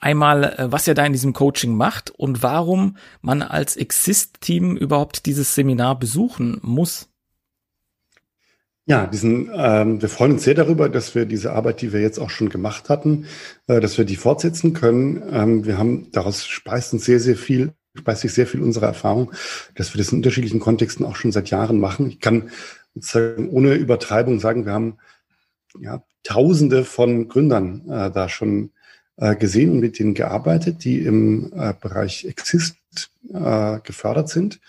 [0.00, 5.26] Einmal, äh, was ihr da in diesem Coaching macht und warum man als Exist-Team überhaupt
[5.26, 7.08] dieses Seminar besuchen muss.
[8.88, 12.20] Ja, diesen, ähm, wir freuen uns sehr darüber, dass wir diese Arbeit, die wir jetzt
[12.20, 13.26] auch schon gemacht hatten,
[13.66, 15.22] äh, dass wir die fortsetzen können.
[15.32, 19.32] Ähm, wir haben daraus speist uns sehr, sehr viel, speist sich sehr viel unserer Erfahrung,
[19.74, 22.08] dass wir das in unterschiedlichen Kontexten auch schon seit Jahren machen.
[22.10, 22.50] Ich kann
[22.94, 24.98] sozusagen ohne Übertreibung sagen, wir haben
[25.80, 28.70] ja Tausende von Gründern äh, da schon
[29.16, 32.76] gesehen und mit denen gearbeitet, die im äh, Bereich Exist
[33.32, 34.60] äh, gefördert sind.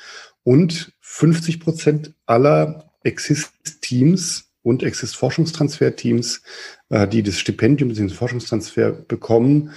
[0.44, 6.42] Und 50 Prozent aller Exist-Teams und Exist-Forschungstransfer-Teams,
[6.90, 8.14] äh, die das Stipendium bzw.
[8.14, 9.72] Forschungstransfer bekommen,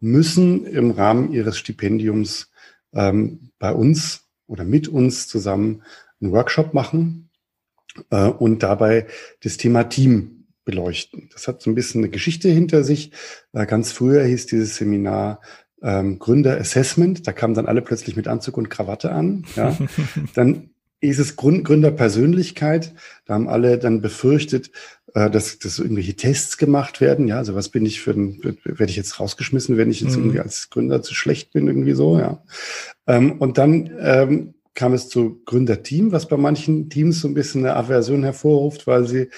[0.00, 2.50] müssen im Rahmen ihres Stipendiums
[2.92, 5.82] ähm, bei uns oder mit uns zusammen
[6.20, 7.30] einen Workshop machen
[8.10, 9.06] äh, und dabei
[9.42, 10.37] das Thema Team
[10.68, 11.30] beleuchten.
[11.32, 13.12] Das hat so ein bisschen eine Geschichte hinter sich.
[13.54, 15.40] Äh, ganz früher hieß dieses Seminar
[15.82, 17.26] ähm, Gründer Assessment.
[17.26, 19.46] Da kamen dann alle plötzlich mit Anzug und Krawatte an.
[19.56, 19.74] Ja.
[20.34, 20.68] dann
[21.00, 22.92] ist es Grund, Gründerpersönlichkeit.
[23.24, 24.70] Da haben alle dann befürchtet,
[25.14, 27.28] äh, dass, dass irgendwelche Tests gemacht werden.
[27.28, 30.24] Ja, also was bin ich für ein, werde ich jetzt rausgeschmissen, wenn ich jetzt mhm.
[30.24, 32.42] irgendwie als Gründer zu schlecht bin, irgendwie so, ja.
[33.06, 37.64] Ähm, und dann ähm, kam es zu Gründerteam, was bei manchen Teams so ein bisschen
[37.64, 39.28] eine Aversion hervorruft, weil sie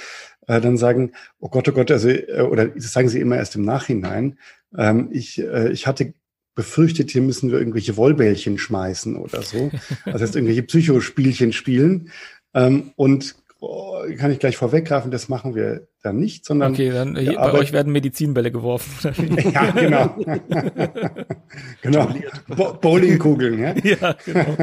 [0.51, 3.55] äh, dann sagen, oh Gott, oh Gott, also, äh, oder das sagen sie immer erst
[3.55, 4.39] im Nachhinein.
[4.77, 6.15] Ähm, ich, äh, ich hatte
[6.57, 9.71] befürchtet, hier müssen wir irgendwelche Wollbällchen schmeißen oder so.
[10.05, 12.11] Das heißt, irgendwelche Psychospielchen spielen.
[12.53, 16.73] Ähm, und oh, kann ich gleich vorweggreifen, das machen wir dann nicht, sondern.
[16.73, 19.13] Okay, dann hier, bei euch werden Medizinbälle geworfen.
[19.55, 20.17] ja, genau.
[21.83, 22.13] genau.
[22.49, 23.75] Bo Bowlingkugeln, ja.
[23.85, 24.57] ja genau.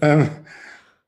[0.00, 0.28] ähm,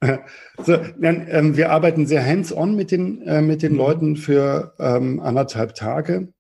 [0.65, 3.79] so, ähm, wir arbeiten sehr hands-on mit den, äh, mit den mhm.
[3.79, 6.33] Leuten für ähm, anderthalb Tage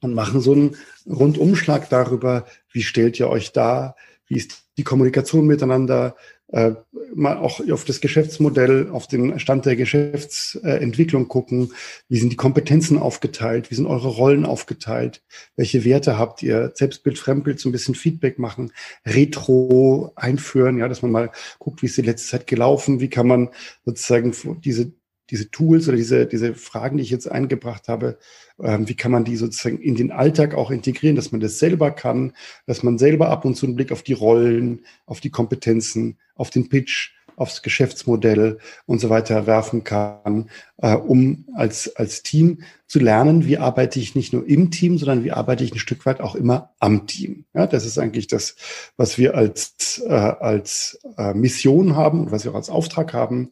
[0.00, 3.96] und machen so einen Rundumschlag darüber, wie stellt ihr euch da,
[4.26, 6.16] wie ist die Kommunikation miteinander,
[6.48, 6.72] äh,
[7.14, 11.72] mal auch auf das Geschäftsmodell, auf den Stand der Geschäftsentwicklung gucken.
[12.08, 13.70] Wie sind die Kompetenzen aufgeteilt?
[13.70, 15.22] Wie sind eure Rollen aufgeteilt?
[15.54, 16.72] Welche Werte habt ihr?
[16.74, 18.72] Selbstbild, Fremdbild, so ein bisschen Feedback machen,
[19.06, 23.00] Retro einführen, ja, dass man mal guckt, wie ist die letzte Zeit gelaufen?
[23.00, 23.50] Wie kann man
[23.84, 24.92] sozusagen diese
[25.30, 28.18] diese Tools oder diese, diese Fragen, die ich jetzt eingebracht habe,
[28.62, 31.90] ähm, wie kann man die sozusagen in den Alltag auch integrieren, dass man das selber
[31.90, 32.32] kann,
[32.66, 36.50] dass man selber ab und zu einen Blick auf die Rollen, auf die Kompetenzen, auf
[36.50, 42.98] den Pitch, aufs Geschäftsmodell und so weiter werfen kann, äh, um als, als Team zu
[42.98, 46.20] lernen, wie arbeite ich nicht nur im Team, sondern wie arbeite ich ein Stück weit
[46.20, 47.46] auch immer am Team.
[47.54, 48.56] Ja, das ist eigentlich das,
[48.98, 53.50] was wir als, äh, als äh, Mission haben und was wir auch als Auftrag haben,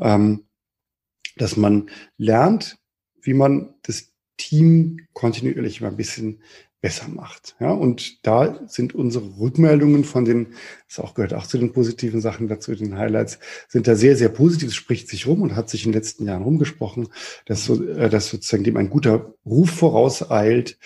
[0.00, 0.44] ähm,
[1.40, 2.78] dass man lernt,
[3.22, 6.40] wie man das Team kontinuierlich immer ein bisschen
[6.80, 7.56] besser macht.
[7.60, 10.54] Ja, und da sind unsere Rückmeldungen von den,
[10.88, 14.30] das auch gehört auch zu den positiven Sachen dazu, den Highlights, sind da sehr, sehr
[14.30, 14.68] positiv.
[14.68, 17.08] Es spricht sich rum und hat sich in den letzten Jahren rumgesprochen,
[17.44, 20.78] dass, so, äh, dass sozusagen dem ein guter Ruf vorauseilt,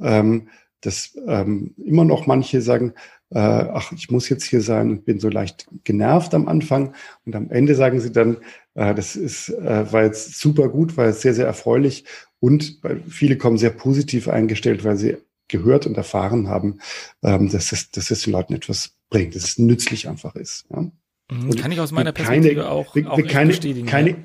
[0.00, 0.48] ähm,
[0.80, 2.94] dass ähm, immer noch manche sagen,
[3.34, 6.94] äh, ach, ich muss jetzt hier sein und bin so leicht genervt am Anfang.
[7.24, 8.36] Und am Ende sagen sie dann,
[8.74, 12.04] äh, das ist, äh, war jetzt super gut, war jetzt sehr, sehr erfreulich.
[12.40, 15.16] Und viele kommen sehr positiv eingestellt, weil sie
[15.48, 16.78] gehört und erfahren haben,
[17.22, 20.66] ähm, dass, es, dass es den Leuten etwas bringt, dass es nützlich einfach ist.
[20.70, 20.90] Ja?
[21.30, 23.86] Mhm, kann ich aus meiner Perspektive keine, auch, wir, auch wir keine, bestätigen.
[23.86, 24.16] Keine, ja.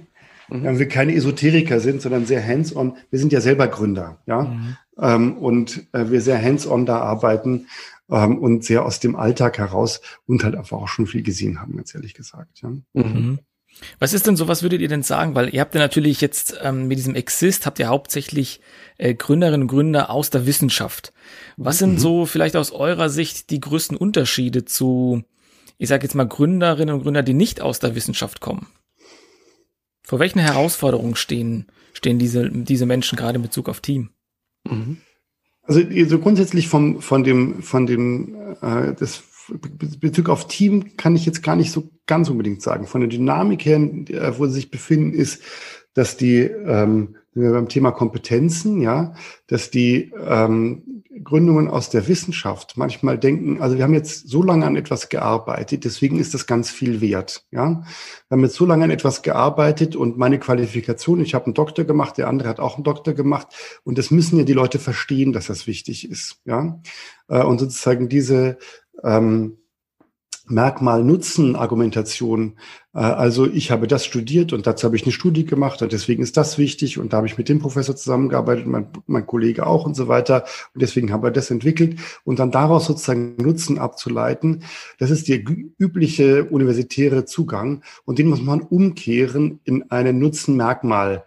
[0.49, 0.79] Mhm.
[0.79, 2.97] wir keine Esoteriker sind, sondern sehr hands-on.
[3.09, 4.77] Wir sind ja selber Gründer, ja, mhm.
[4.99, 7.67] ähm, und äh, wir sehr hands-on da arbeiten
[8.09, 11.75] ähm, und sehr aus dem Alltag heraus und halt einfach auch schon viel gesehen haben,
[11.75, 12.61] ganz ehrlich gesagt.
[12.61, 12.71] Ja.
[12.93, 13.39] Mhm.
[13.99, 15.35] Was ist denn so, was würdet ihr denn sagen?
[15.35, 18.59] Weil ihr habt ja natürlich jetzt ähm, mit diesem Exist habt ihr hauptsächlich
[18.97, 21.13] äh, Gründerinnen und Gründer aus der Wissenschaft.
[21.57, 21.99] Was sind mhm.
[21.99, 25.23] so vielleicht aus eurer Sicht die größten Unterschiede zu,
[25.77, 28.67] ich sage jetzt mal Gründerinnen und Gründer, die nicht aus der Wissenschaft kommen?
[30.01, 34.09] Vor welchen Herausforderungen stehen, stehen diese, diese Menschen gerade in Bezug auf Team?
[34.63, 35.01] Mhm.
[35.67, 39.23] Also so grundsätzlich vom, von dem, von dem, äh, das
[39.99, 42.87] Bezug auf Team kann ich jetzt gar nicht so ganz unbedingt sagen.
[42.87, 43.79] Von der Dynamik her,
[44.37, 45.41] wo sie sich befinden, ist,
[45.93, 49.13] dass die, ähm, beim Thema Kompetenzen, ja,
[49.47, 54.65] dass die ähm, Gründungen aus der Wissenschaft manchmal denken, also wir haben jetzt so lange
[54.65, 57.83] an etwas gearbeitet, deswegen ist das ganz viel wert, ja.
[58.29, 61.85] Wir haben jetzt so lange an etwas gearbeitet und meine Qualifikation, ich habe einen Doktor
[61.85, 63.47] gemacht, der andere hat auch einen Doktor gemacht
[63.83, 66.79] und das müssen ja die Leute verstehen, dass das wichtig ist, ja.
[67.27, 68.57] Äh, und sozusagen diese
[69.03, 69.57] ähm,
[70.49, 72.55] Merkmal-Nutzen-Argumentation.
[72.93, 76.23] Äh, also ich habe das studiert und dazu habe ich eine Studie gemacht und deswegen
[76.23, 79.85] ist das wichtig und da habe ich mit dem Professor zusammengearbeitet, mein, mein Kollege auch
[79.85, 84.63] und so weiter und deswegen haben wir das entwickelt und dann daraus sozusagen Nutzen abzuleiten.
[84.99, 85.41] Das ist der
[85.77, 91.23] übliche universitäre Zugang und den muss man umkehren in eine Nutzen-Merkmal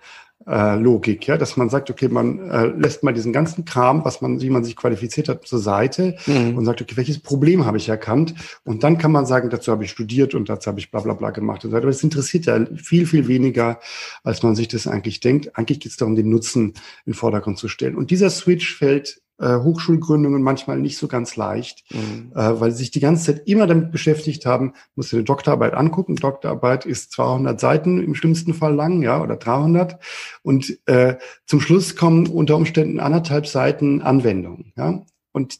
[0.50, 4.20] äh, Logik, ja, dass man sagt, okay, man äh, lässt mal diesen ganzen Kram, was
[4.20, 6.58] man, wie man sich qualifiziert hat, zur Seite mhm.
[6.58, 8.34] und sagt, okay, welches Problem habe ich erkannt?
[8.64, 11.14] Und dann kann man sagen, dazu habe ich studiert und dazu habe ich bla bla
[11.14, 11.84] bla gemacht und so weiter.
[11.84, 13.78] Aber das interessiert ja viel, viel weniger,
[14.24, 15.56] als man sich das eigentlich denkt.
[15.56, 17.94] Eigentlich geht es darum, den Nutzen in den Vordergrund zu stellen.
[17.94, 22.32] Und dieser Switch fällt äh, Hochschulgründungen manchmal nicht so ganz leicht, mhm.
[22.34, 25.74] äh, weil sie sich die ganze Zeit immer damit beschäftigt haben, musst du eine Doktorarbeit
[25.74, 26.16] angucken.
[26.16, 29.98] Doktorarbeit ist 200 Seiten im schlimmsten Fall lang, ja, oder 300.
[30.42, 35.04] Und äh, zum Schluss kommen unter Umständen anderthalb Seiten Anwendung, ja.
[35.32, 35.58] Und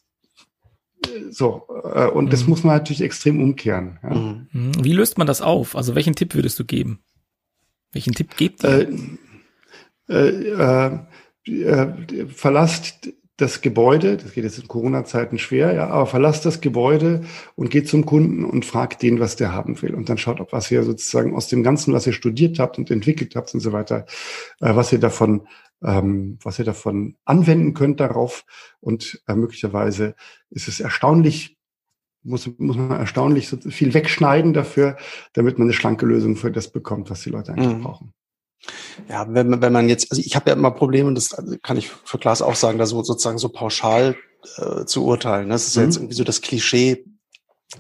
[1.06, 2.30] äh, so, äh, und mhm.
[2.30, 3.98] das muss man natürlich extrem umkehren.
[4.02, 4.14] Ja.
[4.14, 4.48] Mhm.
[4.52, 4.72] mhm.
[4.84, 5.74] Wie löst man das auf?
[5.74, 7.00] Also welchen Tipp würdest du geben?
[7.92, 8.88] Welchen Tipp gebt ihr?
[10.08, 10.98] Äh, äh,
[11.46, 13.08] äh, verlasst
[13.40, 17.22] das Gebäude, das geht jetzt in Corona-Zeiten schwer, ja, aber verlasst das Gebäude
[17.56, 19.94] und geht zum Kunden und fragt den, was der haben will.
[19.94, 22.90] Und dann schaut, ob was ihr sozusagen aus dem Ganzen, was ihr studiert habt und
[22.90, 24.06] entwickelt habt und so weiter,
[24.60, 25.46] äh, was ihr davon,
[25.82, 28.44] ähm, was ihr davon anwenden könnt darauf.
[28.80, 30.14] Und äh, möglicherweise
[30.50, 31.56] ist es erstaunlich,
[32.22, 34.96] muss, muss man erstaunlich so viel wegschneiden dafür,
[35.32, 37.82] damit man eine schlanke Lösung für das bekommt, was die Leute eigentlich mhm.
[37.82, 38.12] brauchen.
[39.08, 41.30] Ja, wenn man, wenn man jetzt, also ich habe ja immer Probleme, und das
[41.62, 44.16] kann ich für Klaas auch sagen, da so sozusagen so pauschal
[44.56, 45.48] äh, zu urteilen.
[45.48, 45.80] Das ist mhm.
[45.80, 47.04] ja jetzt irgendwie so das Klischee,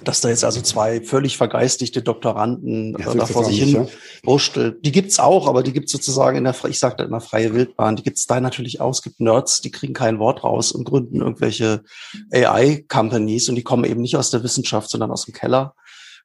[0.04, 3.86] dass da jetzt also zwei völlig vergeistigte Doktoranden ja, äh, da vor sich hin ja.
[4.22, 4.84] wurstelt.
[4.84, 7.96] Die gibt's auch, aber die gibt's sozusagen in der, ich sage da immer freie Wildbahn,
[7.96, 8.90] die gibt's da natürlich auch.
[8.90, 11.82] Es gibt Nerds, die kriegen kein Wort raus und gründen irgendwelche
[12.32, 15.74] AI-Companies und die kommen eben nicht aus der Wissenschaft, sondern aus dem Keller.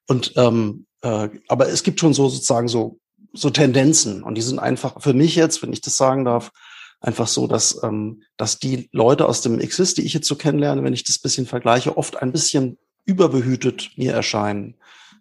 [0.06, 3.00] Und ähm, äh, aber es gibt schon so sozusagen so
[3.36, 4.22] so Tendenzen.
[4.22, 6.52] Und die sind einfach für mich jetzt, wenn ich das sagen darf,
[7.00, 10.82] einfach so, dass, ähm, dass die Leute aus dem Exist, die ich jetzt so kennenlerne,
[10.82, 14.74] wenn ich das bisschen vergleiche, oft ein bisschen überbehütet mir erscheinen.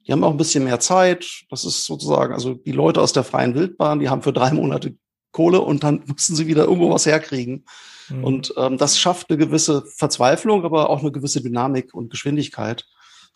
[0.08, 1.26] Die haben auch ein bisschen mehr Zeit.
[1.50, 4.96] Das ist sozusagen, also die Leute aus der freien Wildbahn, die haben für drei Monate
[5.32, 7.66] Kohle und dann müssen sie wieder irgendwo was herkriegen.
[8.10, 8.24] Mhm.
[8.24, 12.86] Und ähm, das schafft eine gewisse Verzweiflung, aber auch eine gewisse Dynamik und Geschwindigkeit.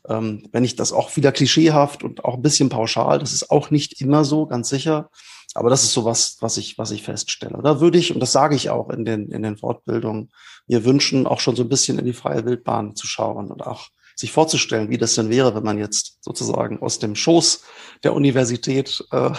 [0.07, 3.69] Ähm, wenn ich das auch wieder klischeehaft und auch ein bisschen pauschal, das ist auch
[3.69, 5.09] nicht immer so, ganz sicher.
[5.55, 7.59] Aber das ist so was, was ich, was ich feststelle.
[7.63, 10.29] Da würde ich, und das sage ich auch in den, in den Fortbildungen,
[10.67, 13.89] mir wünschen, auch schon so ein bisschen in die freie Wildbahn zu schauen und auch
[14.15, 17.63] sich vorzustellen, wie das denn wäre, wenn man jetzt sozusagen aus dem Schoß
[18.03, 19.31] der Universität äh,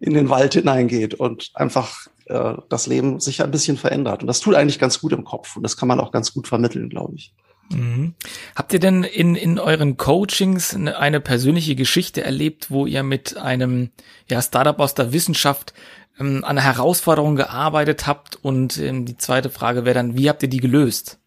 [0.00, 4.22] in den Wald hineingeht und einfach äh, das Leben sich ein bisschen verändert.
[4.22, 6.46] Und das tut eigentlich ganz gut im Kopf und das kann man auch ganz gut
[6.46, 7.34] vermitteln, glaube ich.
[7.72, 8.14] Mhm.
[8.56, 13.36] Habt ihr denn in, in euren Coachings eine, eine, persönliche Geschichte erlebt, wo ihr mit
[13.36, 13.90] einem
[14.28, 15.72] ja, Startup aus der Wissenschaft
[16.18, 18.36] ähm, an einer Herausforderung gearbeitet habt?
[18.42, 21.18] Und ähm, die zweite Frage wäre dann, wie habt ihr die gelöst?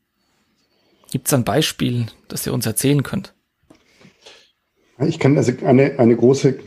[1.12, 3.34] Gibt es ein Beispiel, das ihr uns erzählen könnt?
[4.99, 6.60] Ich kann also eine, eine große,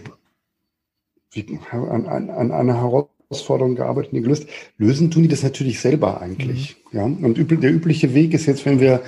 [1.33, 4.49] wie, an, an, an einer Herausforderung gearbeitet, nie gelöst.
[4.79, 6.77] Lösen tun die das natürlich selber eigentlich.
[6.93, 6.99] Mhm.
[6.99, 9.03] Ja, und üb der übliche Weg ist jetzt, wenn wir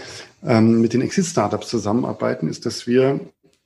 [0.44, 3.20] ähm, mit den Exit-Startups zusammenarbeiten, ist, dass wir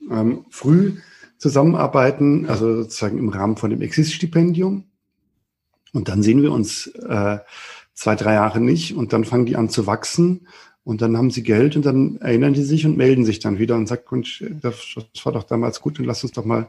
[0.09, 0.97] ähm, früh
[1.37, 4.85] zusammenarbeiten, also sozusagen im Rahmen von dem Exist-Stipendium.
[5.91, 7.39] Und dann sehen wir uns äh,
[7.93, 10.47] zwei, drei Jahre nicht und dann fangen die an zu wachsen
[10.83, 13.75] und dann haben sie Geld und dann erinnern die sich und melden sich dann wieder
[13.75, 16.67] und sagt, Mensch, das war doch damals gut und lass uns doch mal,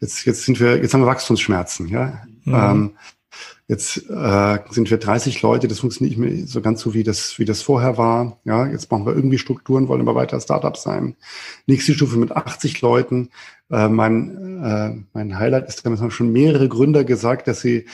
[0.00, 2.22] jetzt, jetzt sind wir, jetzt haben wir Wachstumsschmerzen, ja.
[2.44, 2.54] Mhm.
[2.54, 2.90] Ähm,
[3.68, 7.38] jetzt äh, sind wir 30 Leute, das funktioniert nicht mehr so ganz so, wie das,
[7.38, 8.38] wie das vorher war.
[8.44, 11.16] Ja, jetzt brauchen wir irgendwie Strukturen, wollen aber weiter Startup sein.
[11.66, 13.30] Nächste Stufe mit 80 Leuten.
[13.70, 17.86] Äh, mein, äh, mein Highlight ist, damit haben schon mehrere Gründer gesagt, dass sie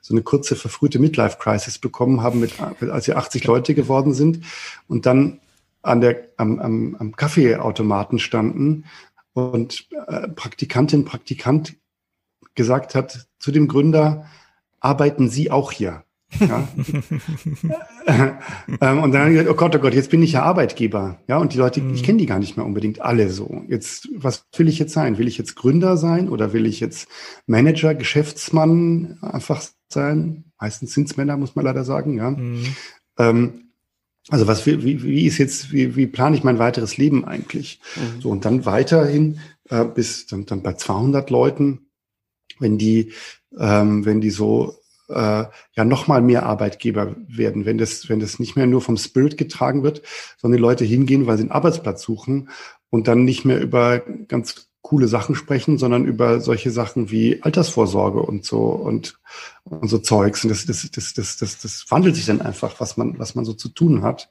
[0.00, 4.40] so eine kurze verfrühte Midlife-Crisis bekommen haben, mit, als sie 80 Leute geworden sind
[4.88, 5.38] und dann
[5.82, 8.84] an der, am, am, am Kaffeeautomaten standen
[9.32, 11.76] und äh, Praktikantin, Praktikant
[12.54, 14.26] gesagt hat zu dem Gründer,
[14.82, 16.04] arbeiten Sie auch hier?
[16.40, 16.66] Ja.
[18.80, 21.18] ähm, und dann habe ich gesagt, oh Gott, oh Gott, jetzt bin ich ja Arbeitgeber.
[21.28, 21.94] Ja, und die Leute, mhm.
[21.94, 23.62] ich kenne die gar nicht mehr unbedingt alle so.
[23.68, 25.18] Jetzt, was will ich jetzt sein?
[25.18, 27.08] Will ich jetzt Gründer sein oder will ich jetzt
[27.46, 30.44] Manager, Geschäftsmann einfach sein?
[30.58, 32.30] Meistens sind es Männer, muss man leider sagen, ja.
[32.30, 32.64] Mhm.
[33.18, 33.52] Ähm,
[34.28, 37.80] also was, wie, wie ist jetzt, wie, wie plane ich mein weiteres Leben eigentlich?
[37.96, 38.20] Mhm.
[38.20, 41.88] So, und dann weiterhin äh, bis dann, dann bei 200 Leuten,
[42.60, 43.12] wenn die,
[43.58, 44.76] ähm, wenn die so
[45.08, 48.96] äh, ja noch mal mehr Arbeitgeber werden, wenn das, wenn das nicht mehr nur vom
[48.96, 50.02] Spirit getragen wird,
[50.38, 52.48] sondern die Leute hingehen, weil sie einen Arbeitsplatz suchen
[52.90, 58.20] und dann nicht mehr über ganz coole Sachen sprechen, sondern über solche Sachen wie Altersvorsorge
[58.20, 59.18] und so und,
[59.64, 60.44] und so Zeugs.
[60.44, 63.44] Und das, das, das, das, das, das wandelt sich dann einfach, was man, was man
[63.44, 64.28] so zu tun hat.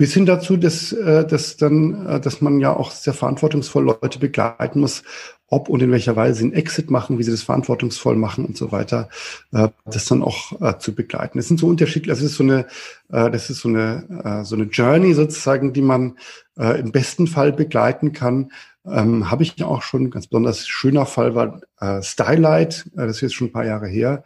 [0.00, 4.18] Bis hin dazu, dass, äh, dass dann, äh, dass man ja auch sehr verantwortungsvoll Leute
[4.18, 5.02] begleiten muss,
[5.46, 8.56] ob und in welcher Weise sie einen Exit machen, wie sie das verantwortungsvoll machen und
[8.56, 9.10] so weiter,
[9.52, 11.36] äh, das dann auch zu begleiten.
[11.36, 12.66] Das sind so unterschiedliche, also das ist so eine,
[13.08, 16.16] das ist so eine, so eine Journey sozusagen, die man
[16.56, 18.52] im besten Fall begleiten kann.
[18.86, 23.20] Ähm, Habe ich ja auch schon, ganz besonders schöner Fall war äh, Stylight, das ist
[23.20, 24.24] jetzt schon ein paar Jahre her,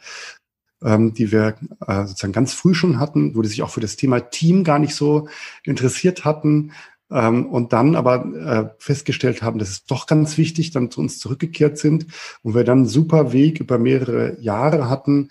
[0.85, 3.97] ähm, die wir äh, sozusagen ganz früh schon hatten, wo die sich auch für das
[3.97, 5.29] Thema Team gar nicht so
[5.65, 6.73] interessiert hatten,
[7.11, 11.19] ähm, und dann aber äh, festgestellt haben, das ist doch ganz wichtig, dann zu uns
[11.19, 12.07] zurückgekehrt sind
[12.43, 15.31] und wir dann einen super Weg über mehrere Jahre hatten.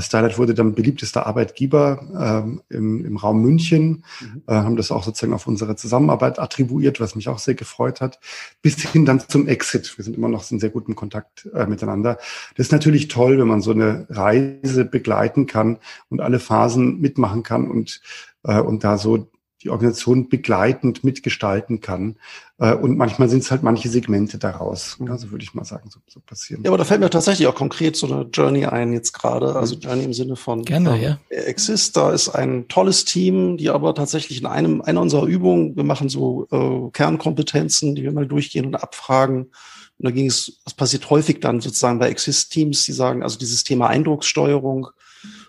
[0.00, 4.42] Starlight wurde dann beliebtester Arbeitgeber ähm, im, im Raum München, mhm.
[4.46, 8.18] äh, haben das auch sozusagen auf unsere Zusammenarbeit attribuiert, was mich auch sehr gefreut hat,
[8.62, 9.96] bis hin dann zum Exit.
[9.96, 12.18] Wir sind immer noch in sehr gutem Kontakt äh, miteinander.
[12.56, 15.78] Das ist natürlich toll, wenn man so eine Reise begleiten kann
[16.08, 18.00] und alle Phasen mitmachen kann und,
[18.44, 19.28] äh, und da so
[19.64, 22.16] die Organisation begleitend mitgestalten kann.
[22.58, 24.98] Äh, und manchmal sind es halt manche Segmente daraus.
[25.00, 25.10] Mhm.
[25.10, 26.62] Also würde ich mal sagen, so, so passieren.
[26.62, 29.56] Ja, aber da fällt mir tatsächlich auch konkret so eine Journey ein jetzt gerade.
[29.56, 31.18] Also Journey im Sinne von Gerne, ja.
[31.30, 31.96] Exist.
[31.96, 36.08] Da ist ein tolles Team, die aber tatsächlich in einem einer unserer Übungen, wir machen
[36.08, 39.50] so äh, Kernkompetenzen, die wir mal durchgehen und abfragen.
[39.98, 43.64] Und da ging es, das passiert häufig dann sozusagen bei Exist-Teams, die sagen, also dieses
[43.64, 44.88] Thema Eindruckssteuerung,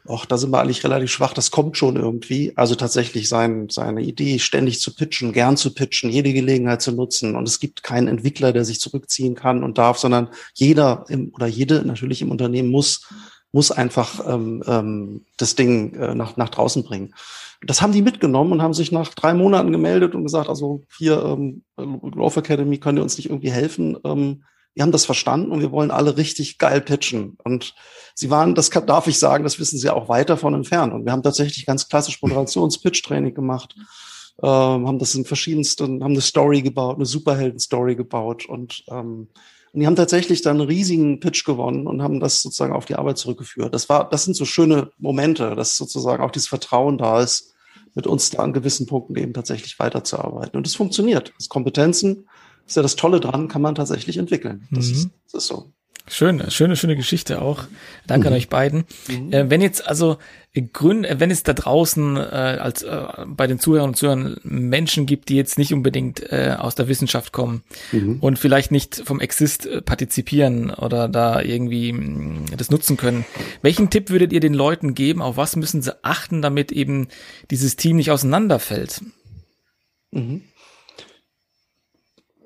[0.07, 2.53] ach, da sind wir eigentlich relativ schwach, das kommt schon irgendwie.
[2.55, 7.35] Also tatsächlich sein, seine Idee ständig zu pitchen, gern zu pitchen, jede Gelegenheit zu nutzen.
[7.35, 11.47] Und es gibt keinen Entwickler, der sich zurückziehen kann und darf, sondern jeder im, oder
[11.47, 13.07] jede natürlich im Unternehmen muss,
[13.51, 17.13] muss einfach ähm, ähm, das Ding äh, nach, nach draußen bringen.
[17.61, 21.23] Das haben die mitgenommen und haben sich nach drei Monaten gemeldet und gesagt, also hier,
[21.23, 23.97] ähm, Growth Academy, könnt ihr uns nicht irgendwie helfen?
[24.03, 24.43] Ähm,
[24.75, 27.37] wir haben das verstanden und wir wollen alle richtig geil pitchen.
[27.43, 27.73] Und
[28.13, 30.93] sie waren, das kann, darf ich sagen, das wissen sie auch weit davon entfernt.
[30.93, 33.75] Und wir haben tatsächlich ganz klassisch Moderations-Pitch-Training gemacht,
[34.43, 39.29] ähm, haben das in verschiedensten, haben eine Story gebaut, eine Superhelden-Story gebaut und, ähm,
[39.71, 42.95] und die haben tatsächlich dann einen riesigen Pitch gewonnen und haben das sozusagen auf die
[42.95, 43.73] Arbeit zurückgeführt.
[43.73, 47.53] Das war, das sind so schöne Momente, dass sozusagen auch dieses Vertrauen da ist,
[47.93, 50.57] mit uns da an gewissen Punkten eben tatsächlich weiterzuarbeiten.
[50.57, 51.33] Und es funktioniert.
[51.37, 52.27] Das Kompetenzen,
[52.65, 54.67] ist ja das Tolle dran, kann man tatsächlich entwickeln.
[54.71, 54.93] Das, mhm.
[54.93, 55.71] ist, das ist so.
[56.07, 57.63] Schön, schöne, schöne Geschichte auch.
[58.05, 58.33] Danke mhm.
[58.33, 58.85] an euch beiden.
[59.07, 59.33] Mhm.
[59.33, 60.17] Äh, wenn jetzt also
[60.71, 65.07] Gründe, äh, wenn es da draußen äh, als äh, bei den Zuhörern und Zuhörern Menschen
[65.07, 68.19] gibt, die jetzt nicht unbedingt äh, aus der Wissenschaft kommen mhm.
[68.19, 73.25] und vielleicht nicht vom Exist äh, partizipieren oder da irgendwie mh, mm, das nutzen können,
[73.63, 75.23] welchen Tipp würdet ihr den Leuten geben?
[75.23, 77.07] Auf was müssen sie achten, damit eben
[77.49, 79.01] dieses Team nicht auseinanderfällt?
[80.11, 80.43] Mhm.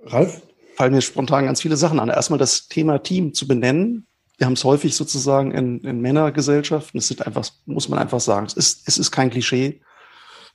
[0.05, 0.41] Ralf?
[0.79, 2.07] fallen mir spontan ganz viele Sachen an.
[2.07, 4.07] Erstmal das Thema Team zu benennen.
[4.37, 6.97] Wir haben es häufig sozusagen in, in Männergesellschaften.
[6.97, 9.81] Es sind einfach, muss man einfach sagen, es ist, es ist kein Klischee.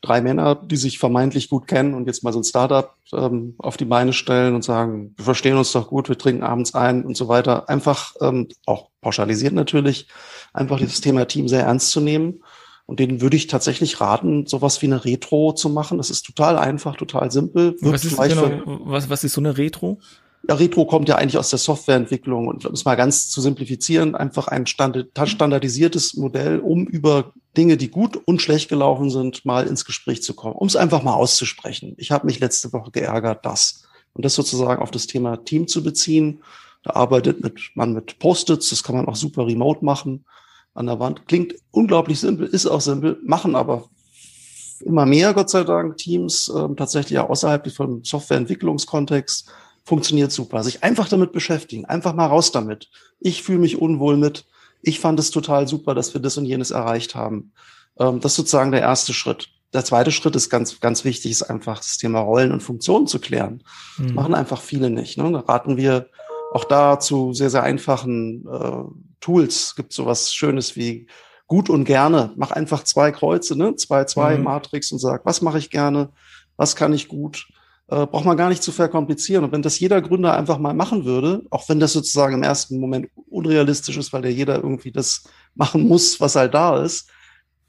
[0.01, 3.77] Drei Männer, die sich vermeintlich gut kennen und jetzt mal so ein Startup ähm, auf
[3.77, 7.19] die Beine stellen und sagen, wir verstehen uns doch gut, wir trinken abends ein und
[7.19, 7.69] so weiter.
[7.69, 10.09] Einfach, ähm, auch pauschalisiert natürlich,
[10.55, 12.43] einfach dieses Thema Team sehr ernst zu nehmen.
[12.87, 15.97] Und denen würde ich tatsächlich raten, sowas wie eine Retro zu machen.
[15.99, 17.77] Das ist total einfach, total simpel.
[17.81, 19.99] Was ist, genau, was, was ist so eine Retro?
[20.47, 24.15] Ja, Retro kommt ja eigentlich aus der Softwareentwicklung und um es mal ganz zu simplifizieren,
[24.15, 29.87] einfach ein standardisiertes Modell, um über Dinge, die gut und schlecht gelaufen sind, mal ins
[29.87, 31.95] Gespräch zu kommen, um es einfach mal auszusprechen.
[31.97, 33.85] Ich habe mich letzte Woche geärgert, das.
[34.13, 36.43] Und das sozusagen auf das Thema Team zu beziehen.
[36.83, 40.27] Da arbeitet mit, man mit Post-its, das kann man auch super remote machen
[40.75, 41.27] an der Wand.
[41.27, 43.89] Klingt unglaublich simpel, ist auch simpel, machen aber
[44.85, 49.51] immer mehr, Gott sei Dank, Teams äh, tatsächlich auch außerhalb vom Softwareentwicklungskontext.
[49.85, 50.63] Funktioniert super.
[50.63, 52.91] Sich einfach damit beschäftigen, einfach mal raus damit.
[53.21, 54.47] Ich fühle mich unwohl mit.
[54.83, 57.53] Ich fand es total super, dass wir das und jenes erreicht haben.
[57.99, 59.49] Ähm, das ist sozusagen der erste Schritt.
[59.73, 63.19] Der zweite Schritt ist ganz, ganz wichtig, ist einfach das Thema Rollen und Funktionen zu
[63.19, 63.63] klären.
[63.99, 64.15] Mhm.
[64.15, 65.19] Machen einfach viele nicht.
[65.19, 65.31] Ne?
[65.33, 66.09] Da raten wir
[66.53, 68.85] auch da zu sehr, sehr einfachen äh,
[69.25, 69.75] Tools.
[69.75, 71.07] Gibt sowas Schönes wie
[71.47, 72.33] gut und gerne.
[72.37, 73.75] Mach einfach zwei Kreuze, ne?
[73.77, 74.45] zwei, zwei mhm.
[74.45, 76.11] Matrix und sag, was mache ich gerne,
[76.57, 77.47] was kann ich gut.
[77.89, 79.45] Äh, braucht man gar nicht zu verkomplizieren.
[79.45, 82.79] Und wenn das jeder Gründer einfach mal machen würde, auch wenn das sozusagen im ersten
[82.79, 87.09] Moment unrealistisch ist, weil der jeder irgendwie das machen muss, was halt da ist,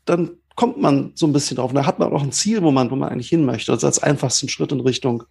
[0.04, 1.72] dann kommt man so ein bisschen drauf.
[1.72, 3.72] Und da hat man auch ein Ziel, wo man, wo man eigentlich hin möchte.
[3.72, 5.24] Also als einfachsten Schritt in Richtung,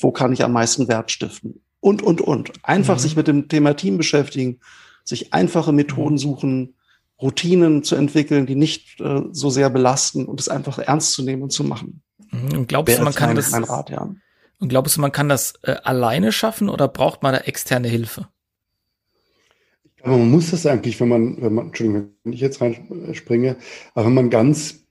[0.00, 1.62] wo kann ich am meisten Wert stiften?
[1.82, 2.52] und, und, und.
[2.62, 3.00] Einfach mhm.
[3.00, 4.60] sich mit dem Thema Team beschäftigen,
[5.04, 6.18] sich einfache Methoden mhm.
[6.18, 6.74] suchen,
[7.20, 11.42] Routinen zu entwickeln, die nicht äh, so sehr belasten und es einfach ernst zu nehmen
[11.42, 12.02] und zu machen.
[12.30, 12.58] Mhm.
[12.58, 14.10] Und glaubst du, man kann mein, das, mein Rat, ja.
[14.58, 18.28] und glaubst du, man kann das äh, alleine schaffen oder braucht man da externe Hilfe?
[20.02, 23.56] Aber man muss das eigentlich, wenn man, wenn man, Entschuldigung, wenn ich jetzt reinspringe,
[23.94, 24.81] aber wenn man ganz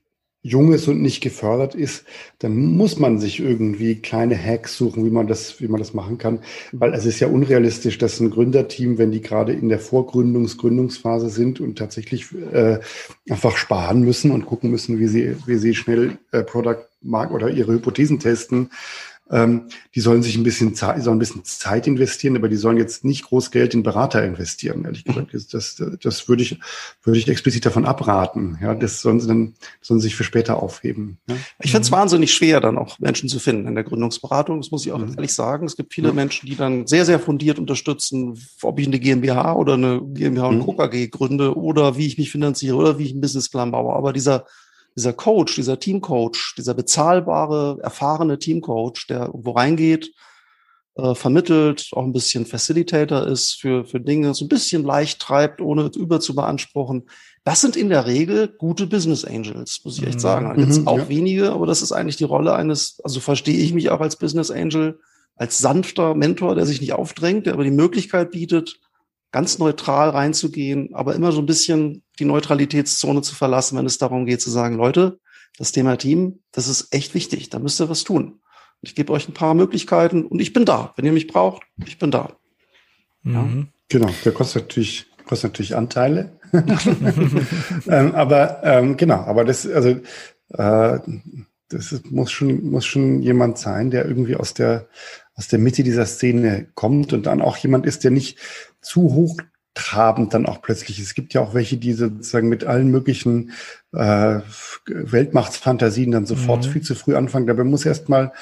[0.42, 2.04] jung ist und nicht gefördert ist,
[2.40, 6.18] dann muss man sich irgendwie kleine Hacks suchen, wie man das, wie man das machen
[6.18, 6.40] kann.
[6.72, 11.30] Weil es ist ja unrealistisch, dass ein Gründerteam, wenn die gerade in der Vorgründungs-, Gründungsphase
[11.30, 12.80] sind und tatsächlich äh,
[13.30, 17.50] einfach sparen müssen und gucken müssen, wie sie, wie sie schnell äh, Product Mark oder
[17.50, 18.70] ihre Hypothesen testen,
[19.30, 22.76] ähm, die sollen sich ein bisschen Zeit, sollen ein bisschen Zeit investieren, aber die sollen
[22.76, 25.32] jetzt nicht groß Geld in Berater investieren, ehrlich gesagt.
[25.32, 26.58] Das, das, das würde ich,
[27.02, 28.58] würde ich explizit davon abraten.
[28.60, 31.18] Ja, das sollen sie dann, sollen sie sich für später aufheben.
[31.28, 31.36] Ja?
[31.60, 31.96] Ich finde es mhm.
[31.96, 34.60] wahnsinnig schwer, dann auch Menschen zu finden in der Gründungsberatung.
[34.60, 35.14] Das muss ich auch mhm.
[35.14, 35.66] ehrlich sagen.
[35.66, 36.16] Es gibt viele mhm.
[36.16, 40.60] Menschen, die dann sehr, sehr fundiert unterstützen, ob ich eine GmbH oder eine GmbH und
[40.60, 40.78] Co.
[40.78, 43.94] AG gründe oder wie ich mich finanziere oder wie ich einen Businessplan baue.
[43.94, 44.46] Aber dieser
[44.96, 50.12] dieser Coach, dieser Teamcoach, dieser bezahlbare, erfahrene Teamcoach, der wo reingeht,
[50.94, 55.60] äh, vermittelt, auch ein bisschen Facilitator ist für, für Dinge, so ein bisschen leicht treibt,
[55.60, 57.08] ohne über zu beanspruchen.
[57.44, 60.20] Das sind in der Regel gute Business Angels, muss ich echt mhm.
[60.20, 60.60] sagen.
[60.60, 61.08] Jetzt mhm, auch ja.
[61.08, 64.50] wenige, aber das ist eigentlich die Rolle eines, also verstehe ich mich auch als Business
[64.50, 65.00] Angel,
[65.34, 68.78] als sanfter Mentor, der sich nicht aufdrängt, der aber die Möglichkeit bietet,
[69.32, 74.26] ganz neutral reinzugehen, aber immer so ein bisschen die Neutralitätszone zu verlassen, wenn es darum
[74.26, 75.18] geht zu sagen, Leute,
[75.58, 78.40] das Thema Team, das ist echt wichtig, da müsst ihr was tun.
[78.82, 80.92] Ich gebe euch ein paar Möglichkeiten und ich bin da.
[80.96, 82.36] Wenn ihr mich braucht, ich bin da.
[83.24, 83.42] Ja.
[83.42, 83.68] Mhm.
[83.88, 86.32] Genau, der kostet natürlich, kostet natürlich Anteile.
[86.52, 89.90] ähm, aber ähm, genau, aber das, also
[90.50, 90.98] äh,
[91.68, 94.88] das ist, muss schon, muss schon jemand sein, der irgendwie aus der,
[95.34, 98.38] aus der Mitte dieser Szene kommt und dann auch jemand ist, der nicht
[98.80, 100.98] zu hochtrabend dann auch plötzlich.
[100.98, 103.52] Es gibt ja auch welche, die sozusagen mit allen möglichen
[103.92, 104.40] äh,
[104.86, 106.70] Weltmachtsfantasien dann sofort mhm.
[106.72, 107.46] viel zu früh anfangen.
[107.46, 108.32] Dabei muss erstmal,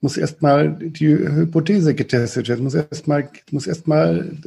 [0.00, 4.38] muss erstmal die Hypothese getestet werden, muss erstmal, muss erstmal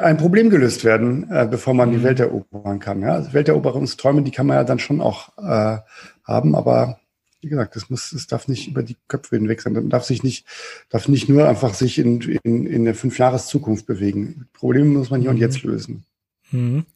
[0.00, 1.92] ein Problem gelöst werden, äh, bevor man mhm.
[1.94, 3.02] die Welt erobern kann.
[3.02, 3.12] Ja?
[3.14, 5.78] Also Welteroberungsträume, die kann man ja dann schon auch äh,
[6.24, 6.98] haben, aber
[7.44, 9.74] wie gesagt, das muss, es darf nicht über die Köpfe hinweg sein.
[9.74, 10.46] Man darf sich nicht,
[10.88, 14.48] darf nicht nur einfach sich in, in, in eine Fünfjahres-Zukunft bewegen.
[14.54, 15.36] Probleme muss man hier mhm.
[15.36, 16.04] und jetzt lösen.
[16.50, 16.86] Mhm.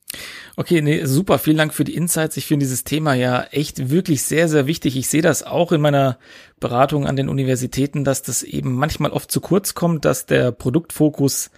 [0.56, 1.38] Okay, nee, super.
[1.38, 2.36] Vielen Dank für die Insights.
[2.36, 4.96] Ich finde dieses Thema ja echt wirklich sehr, sehr wichtig.
[4.96, 6.18] Ich sehe das auch in meiner
[6.58, 11.50] Beratung an den Universitäten, dass das eben manchmal oft zu kurz kommt, dass der Produktfokus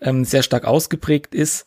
[0.00, 1.66] ähm, sehr stark ausgeprägt ist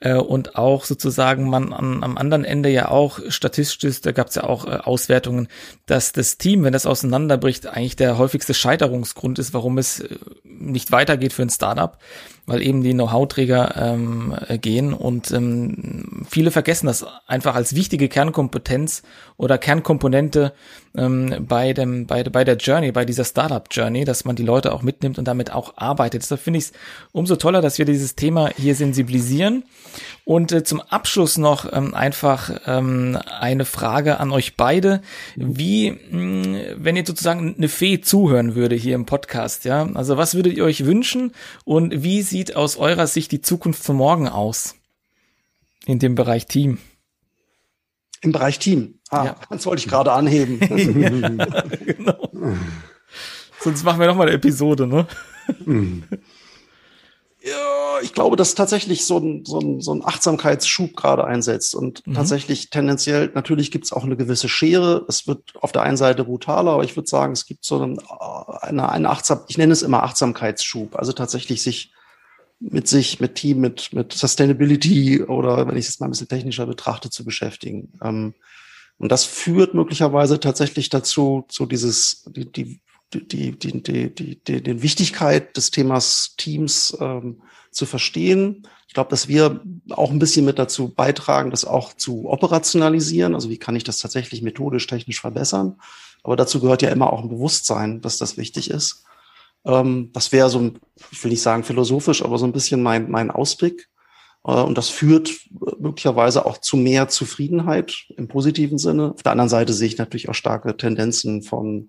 [0.00, 4.28] äh, und auch sozusagen man an, am anderen Ende ja auch statistisch ist, da gab
[4.28, 5.48] es ja auch äh, Auswertungen,
[5.86, 10.90] dass das Team, wenn das auseinanderbricht, eigentlich der häufigste Scheiterungsgrund ist, warum es äh, nicht
[10.90, 11.98] weitergeht für ein Startup,
[12.46, 14.92] weil eben die Know-how-Träger ähm, äh, gehen.
[14.92, 19.02] Und ähm, viele vergessen das einfach als wichtige Kernkompetenz
[19.36, 20.52] oder Kernkomponente
[20.96, 24.72] ähm, bei dem bei, bei der Journey, bei dieser Startup Journey, dass man die Leute
[24.72, 26.22] auch mitnimmt und damit auch arbeitet.
[26.22, 26.72] Deshalb finde ich es
[27.12, 29.64] umso toller, dass wir dieses Thema hier sensibilisieren.
[30.24, 35.00] Und äh, zum Abschluss noch ähm, einfach ähm, eine Frage an euch beide:
[35.36, 40.34] Wie, mh, wenn ihr sozusagen eine Fee zuhören würde hier im Podcast, ja, also was
[40.34, 41.32] würdet ihr euch wünschen
[41.64, 44.74] und wie sieht aus eurer Sicht die Zukunft von morgen aus
[45.86, 46.78] in dem Bereich Team?
[48.22, 48.99] Im Bereich Team.
[49.10, 49.36] Ah, ja.
[49.50, 50.60] das wollte ich gerade anheben.
[50.60, 52.28] ja, genau.
[53.60, 55.06] Sonst machen wir noch mal eine Episode, ne?
[57.42, 62.06] ja, ich glaube, dass tatsächlich so ein, so ein, so ein Achtsamkeitsschub gerade einsetzt und
[62.06, 62.14] mhm.
[62.14, 65.04] tatsächlich tendenziell, natürlich gibt es auch eine gewisse Schere.
[65.08, 67.98] Es wird auf der einen Seite brutaler, aber ich würde sagen, es gibt so einen,
[68.60, 70.96] eine, eine Achtsam, ich nenne es immer Achtsamkeitsschub.
[70.96, 71.92] Also tatsächlich sich
[72.60, 76.66] mit sich, mit Team, mit, mit Sustainability oder wenn ich es mal ein bisschen technischer
[76.66, 77.92] betrachte, zu beschäftigen.
[78.02, 78.34] Ähm,
[79.00, 82.80] und das führt möglicherweise tatsächlich dazu, so dieses, die, die,
[83.14, 87.40] die, die, die, die, die, die Wichtigkeit des Themas Teams ähm,
[87.70, 88.68] zu verstehen.
[88.88, 93.34] Ich glaube, dass wir auch ein bisschen mit dazu beitragen, das auch zu operationalisieren.
[93.34, 95.80] Also wie kann ich das tatsächlich methodisch, technisch verbessern?
[96.22, 99.04] Aber dazu gehört ja immer auch ein Bewusstsein, dass das wichtig ist.
[99.64, 100.72] Ähm, das wäre so,
[101.10, 103.88] ich will nicht sagen philosophisch, aber so ein bisschen mein, mein Ausblick.
[104.44, 105.30] Äh, und das führt
[105.78, 109.12] möglicherweise auch zu mehr Zufriedenheit im positiven Sinne.
[109.14, 111.88] Auf der anderen Seite sehe ich natürlich auch starke Tendenzen von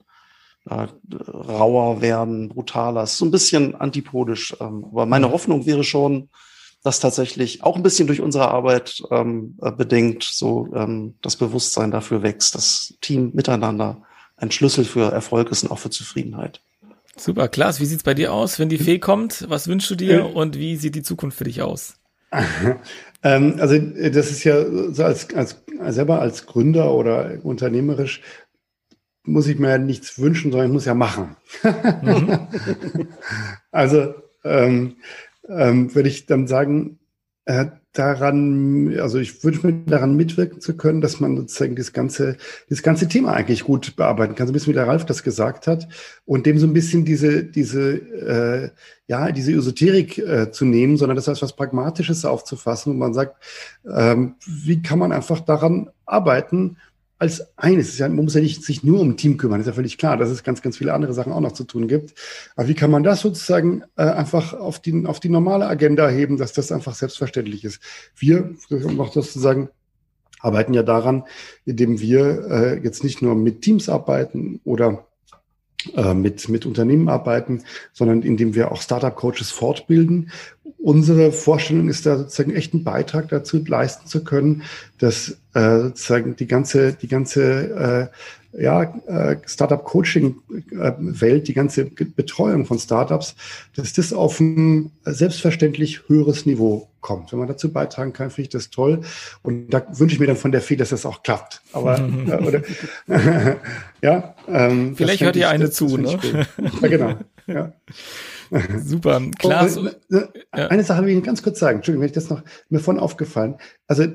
[0.69, 0.87] äh,
[1.27, 3.03] rauer werden, brutaler.
[3.03, 4.55] ist so ein bisschen antipodisch.
[4.59, 5.31] Ähm, aber meine mhm.
[5.31, 6.29] Hoffnung wäre schon,
[6.83, 11.91] dass tatsächlich auch ein bisschen durch unsere Arbeit ähm, äh, bedingt so ähm, das Bewusstsein
[11.91, 14.01] dafür wächst, dass Team miteinander
[14.37, 16.61] ein Schlüssel für Erfolg ist und auch für Zufriedenheit.
[17.15, 19.45] Super, Klaas, wie sieht's bei dir aus, wenn die Fee kommt?
[19.47, 22.00] Was wünschst du dir und wie sieht die Zukunft für dich aus?
[23.23, 28.21] ähm, also das ist ja so als, als selber als Gründer oder unternehmerisch
[29.23, 31.35] muss ich mir ja nichts wünschen, sondern ich muss ja machen.
[32.01, 32.47] Mhm.
[33.71, 34.95] also ähm,
[35.47, 36.99] ähm, würde ich dann sagen,
[37.45, 42.37] äh, daran, also ich wünsche mir daran mitwirken zu können, dass man sozusagen das ganze,
[42.69, 45.67] das ganze Thema eigentlich gut bearbeiten kann, so ein bisschen wie der Ralf das gesagt
[45.67, 45.89] hat
[46.25, 48.69] und dem so ein bisschen diese, diese, äh,
[49.07, 53.35] ja, diese Esoterik äh, zu nehmen, sondern das als was Pragmatisches aufzufassen und man sagt,
[53.85, 56.77] ähm, wie kann man einfach daran arbeiten,
[57.21, 57.99] als eines.
[57.99, 60.31] Ja, man muss ja nicht sich nur um Team kümmern, ist ja völlig klar, dass
[60.31, 62.15] es ganz, ganz viele andere Sachen auch noch zu tun gibt.
[62.55, 66.37] Aber wie kann man das sozusagen äh, einfach auf die, auf die normale Agenda heben,
[66.37, 67.79] dass das einfach selbstverständlich ist?
[68.15, 69.69] Wir, um noch das zu
[70.39, 71.23] arbeiten ja daran,
[71.63, 75.05] indem wir äh, jetzt nicht nur mit Teams arbeiten oder
[76.13, 77.63] mit, mit Unternehmen arbeiten,
[77.93, 80.31] sondern indem wir auch Startup-Coaches fortbilden.
[80.77, 84.63] Unsere Vorstellung ist da sozusagen echt einen Beitrag dazu leisten zu können,
[84.97, 88.15] dass äh, sozusagen die ganze, die ganze äh,
[88.53, 93.35] ja, äh, Startup-Coaching-Welt, die ganze Betreuung von Startups,
[93.75, 97.31] dass das auf ein selbstverständlich höheres Niveau kommt.
[97.31, 99.01] Wenn man dazu beitragen kann, finde ich das toll.
[99.41, 101.61] Und da wünsche ich mir dann von der Fee, dass das auch klappt.
[101.73, 101.97] Aber
[102.27, 102.61] äh, oder,
[104.01, 106.47] ja, ähm, vielleicht hört ihr eine das, zu, das ne?
[106.81, 107.15] Ja, genau.
[107.47, 107.73] Ja.
[108.83, 109.67] Super, klar.
[109.77, 111.77] Oh, äh, eine Sache will ich ganz kurz sagen.
[111.77, 113.55] Entschuldigung, wenn ich das noch mir von aufgefallen.
[113.87, 114.07] Also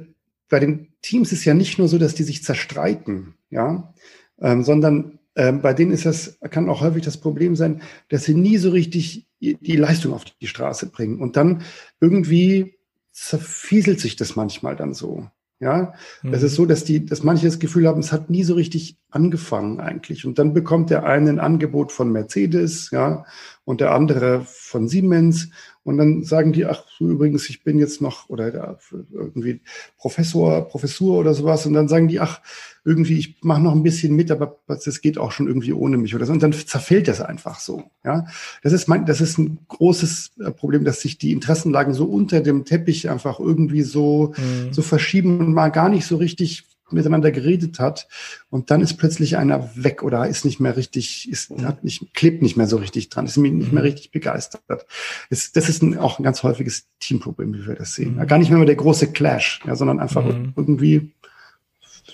[0.49, 3.93] bei den Teams ist ja nicht nur so, dass die sich zerstreiten, ja,
[4.41, 8.35] ähm, sondern ähm, bei denen ist das, kann auch häufig das Problem sein, dass sie
[8.35, 11.21] nie so richtig die Leistung auf die Straße bringen.
[11.21, 11.63] Und dann
[12.01, 12.79] irgendwie
[13.13, 15.29] zerfieselt sich das manchmal dann so.
[15.59, 16.35] Ja, mhm.
[16.35, 18.99] es ist so, dass die, dass manche das Gefühl haben, es hat nie so richtig
[19.11, 20.27] angefangen eigentlich.
[20.27, 23.25] Und dann bekommt der eine ein Angebot von Mercedes, ja,
[23.65, 25.51] und der andere von Siemens.
[25.87, 28.77] Und dann sagen die, ach, übrigens, ich bin jetzt noch, oder ja,
[29.13, 29.61] irgendwie
[29.97, 31.65] Professor, Professur oder sowas.
[31.65, 32.41] Und dann sagen die, ach,
[32.85, 36.13] irgendwie, ich mache noch ein bisschen mit, aber das geht auch schon irgendwie ohne mich
[36.17, 36.33] oder so.
[36.33, 37.85] Und dann zerfällt das einfach so.
[38.05, 38.27] Ja,
[38.65, 42.41] das ist mein, das ist ein großes äh, Problem, dass sich die Interessenlagen so unter
[42.41, 44.73] dem Teppich einfach irgendwie so, mhm.
[44.73, 48.09] so verschieben und mal gar nicht so richtig miteinander geredet hat
[48.49, 52.43] und dann ist plötzlich einer weg oder ist nicht mehr richtig, ist, hat nicht, klebt
[52.43, 53.79] nicht mehr so richtig dran, ist nicht mehr mhm.
[53.79, 54.87] richtig begeistert.
[55.31, 58.17] Ist, das ist ein, auch ein ganz häufiges Teamproblem, wie wir das sehen.
[58.17, 58.27] Mhm.
[58.27, 60.53] Gar nicht mehr der große Clash, ja, sondern einfach mhm.
[60.57, 61.13] irgendwie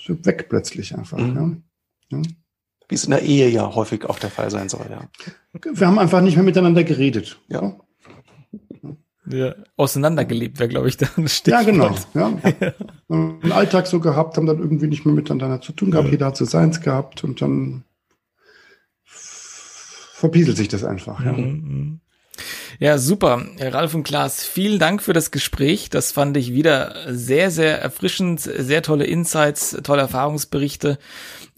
[0.09, 1.19] weg plötzlich einfach.
[1.19, 1.63] Mhm.
[2.11, 2.19] Ja.
[2.19, 2.23] Ja.
[2.89, 5.09] Wie es in der Ehe ja häufig auch der Fall sein soll, ja.
[5.73, 7.41] Wir haben einfach nicht mehr miteinander geredet.
[7.49, 7.77] Ja.
[9.27, 11.65] Ja, auseinandergelebt wäre, glaube ich, da ein Stichwort.
[11.65, 11.95] Ja, genau.
[12.15, 12.75] Ja.
[13.09, 16.09] Den Alltag so gehabt, haben dann irgendwie nicht mehr miteinander zu tun gehabt.
[16.09, 16.13] Ja.
[16.13, 17.85] Jeder hat so seins gehabt und dann
[19.05, 21.25] verpieselt sich das einfach.
[21.25, 21.33] Ja.
[21.33, 22.02] Mhm.
[22.83, 23.47] Ja, super.
[23.61, 25.89] Ralf und Klaas, vielen Dank für das Gespräch.
[25.89, 30.99] Das fand ich wieder sehr, sehr erfrischend, sehr tolle Insights, tolle Erfahrungsberichte.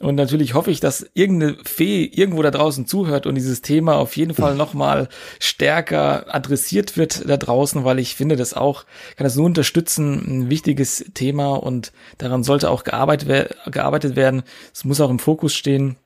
[0.01, 4.19] Und natürlich hoffe ich, dass irgendeine Fee irgendwo da draußen zuhört und dieses Thema auf
[4.19, 5.09] jeden Fall nochmal
[5.41, 8.85] stärker adressiert wird da draußen, weil ich finde das auch,
[9.17, 14.43] kann das nur unterstützen, ein wichtiges Thema und daran sollte auch gearbeitet, gearbeitet werden.
[14.75, 15.97] Es muss auch im Fokus stehen.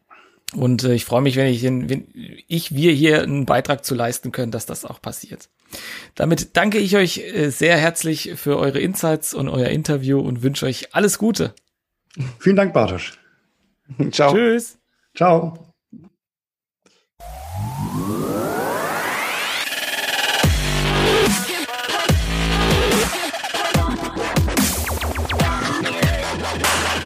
[0.55, 2.09] Und äh, ich freue mich, wenn ich, wenn
[2.47, 5.51] ich, wir hier einen Beitrag zu leisten können, dass das auch passiert.
[6.15, 10.67] Damit danke ich euch äh, sehr herzlich für eure Insights und euer Interview und wünsche
[10.67, 11.55] euch alles Gute.
[12.39, 13.19] Vielen Dank, Bartosch.
[14.11, 14.33] Ciao.
[14.33, 14.79] Tschüss.
[15.15, 15.59] Ciao.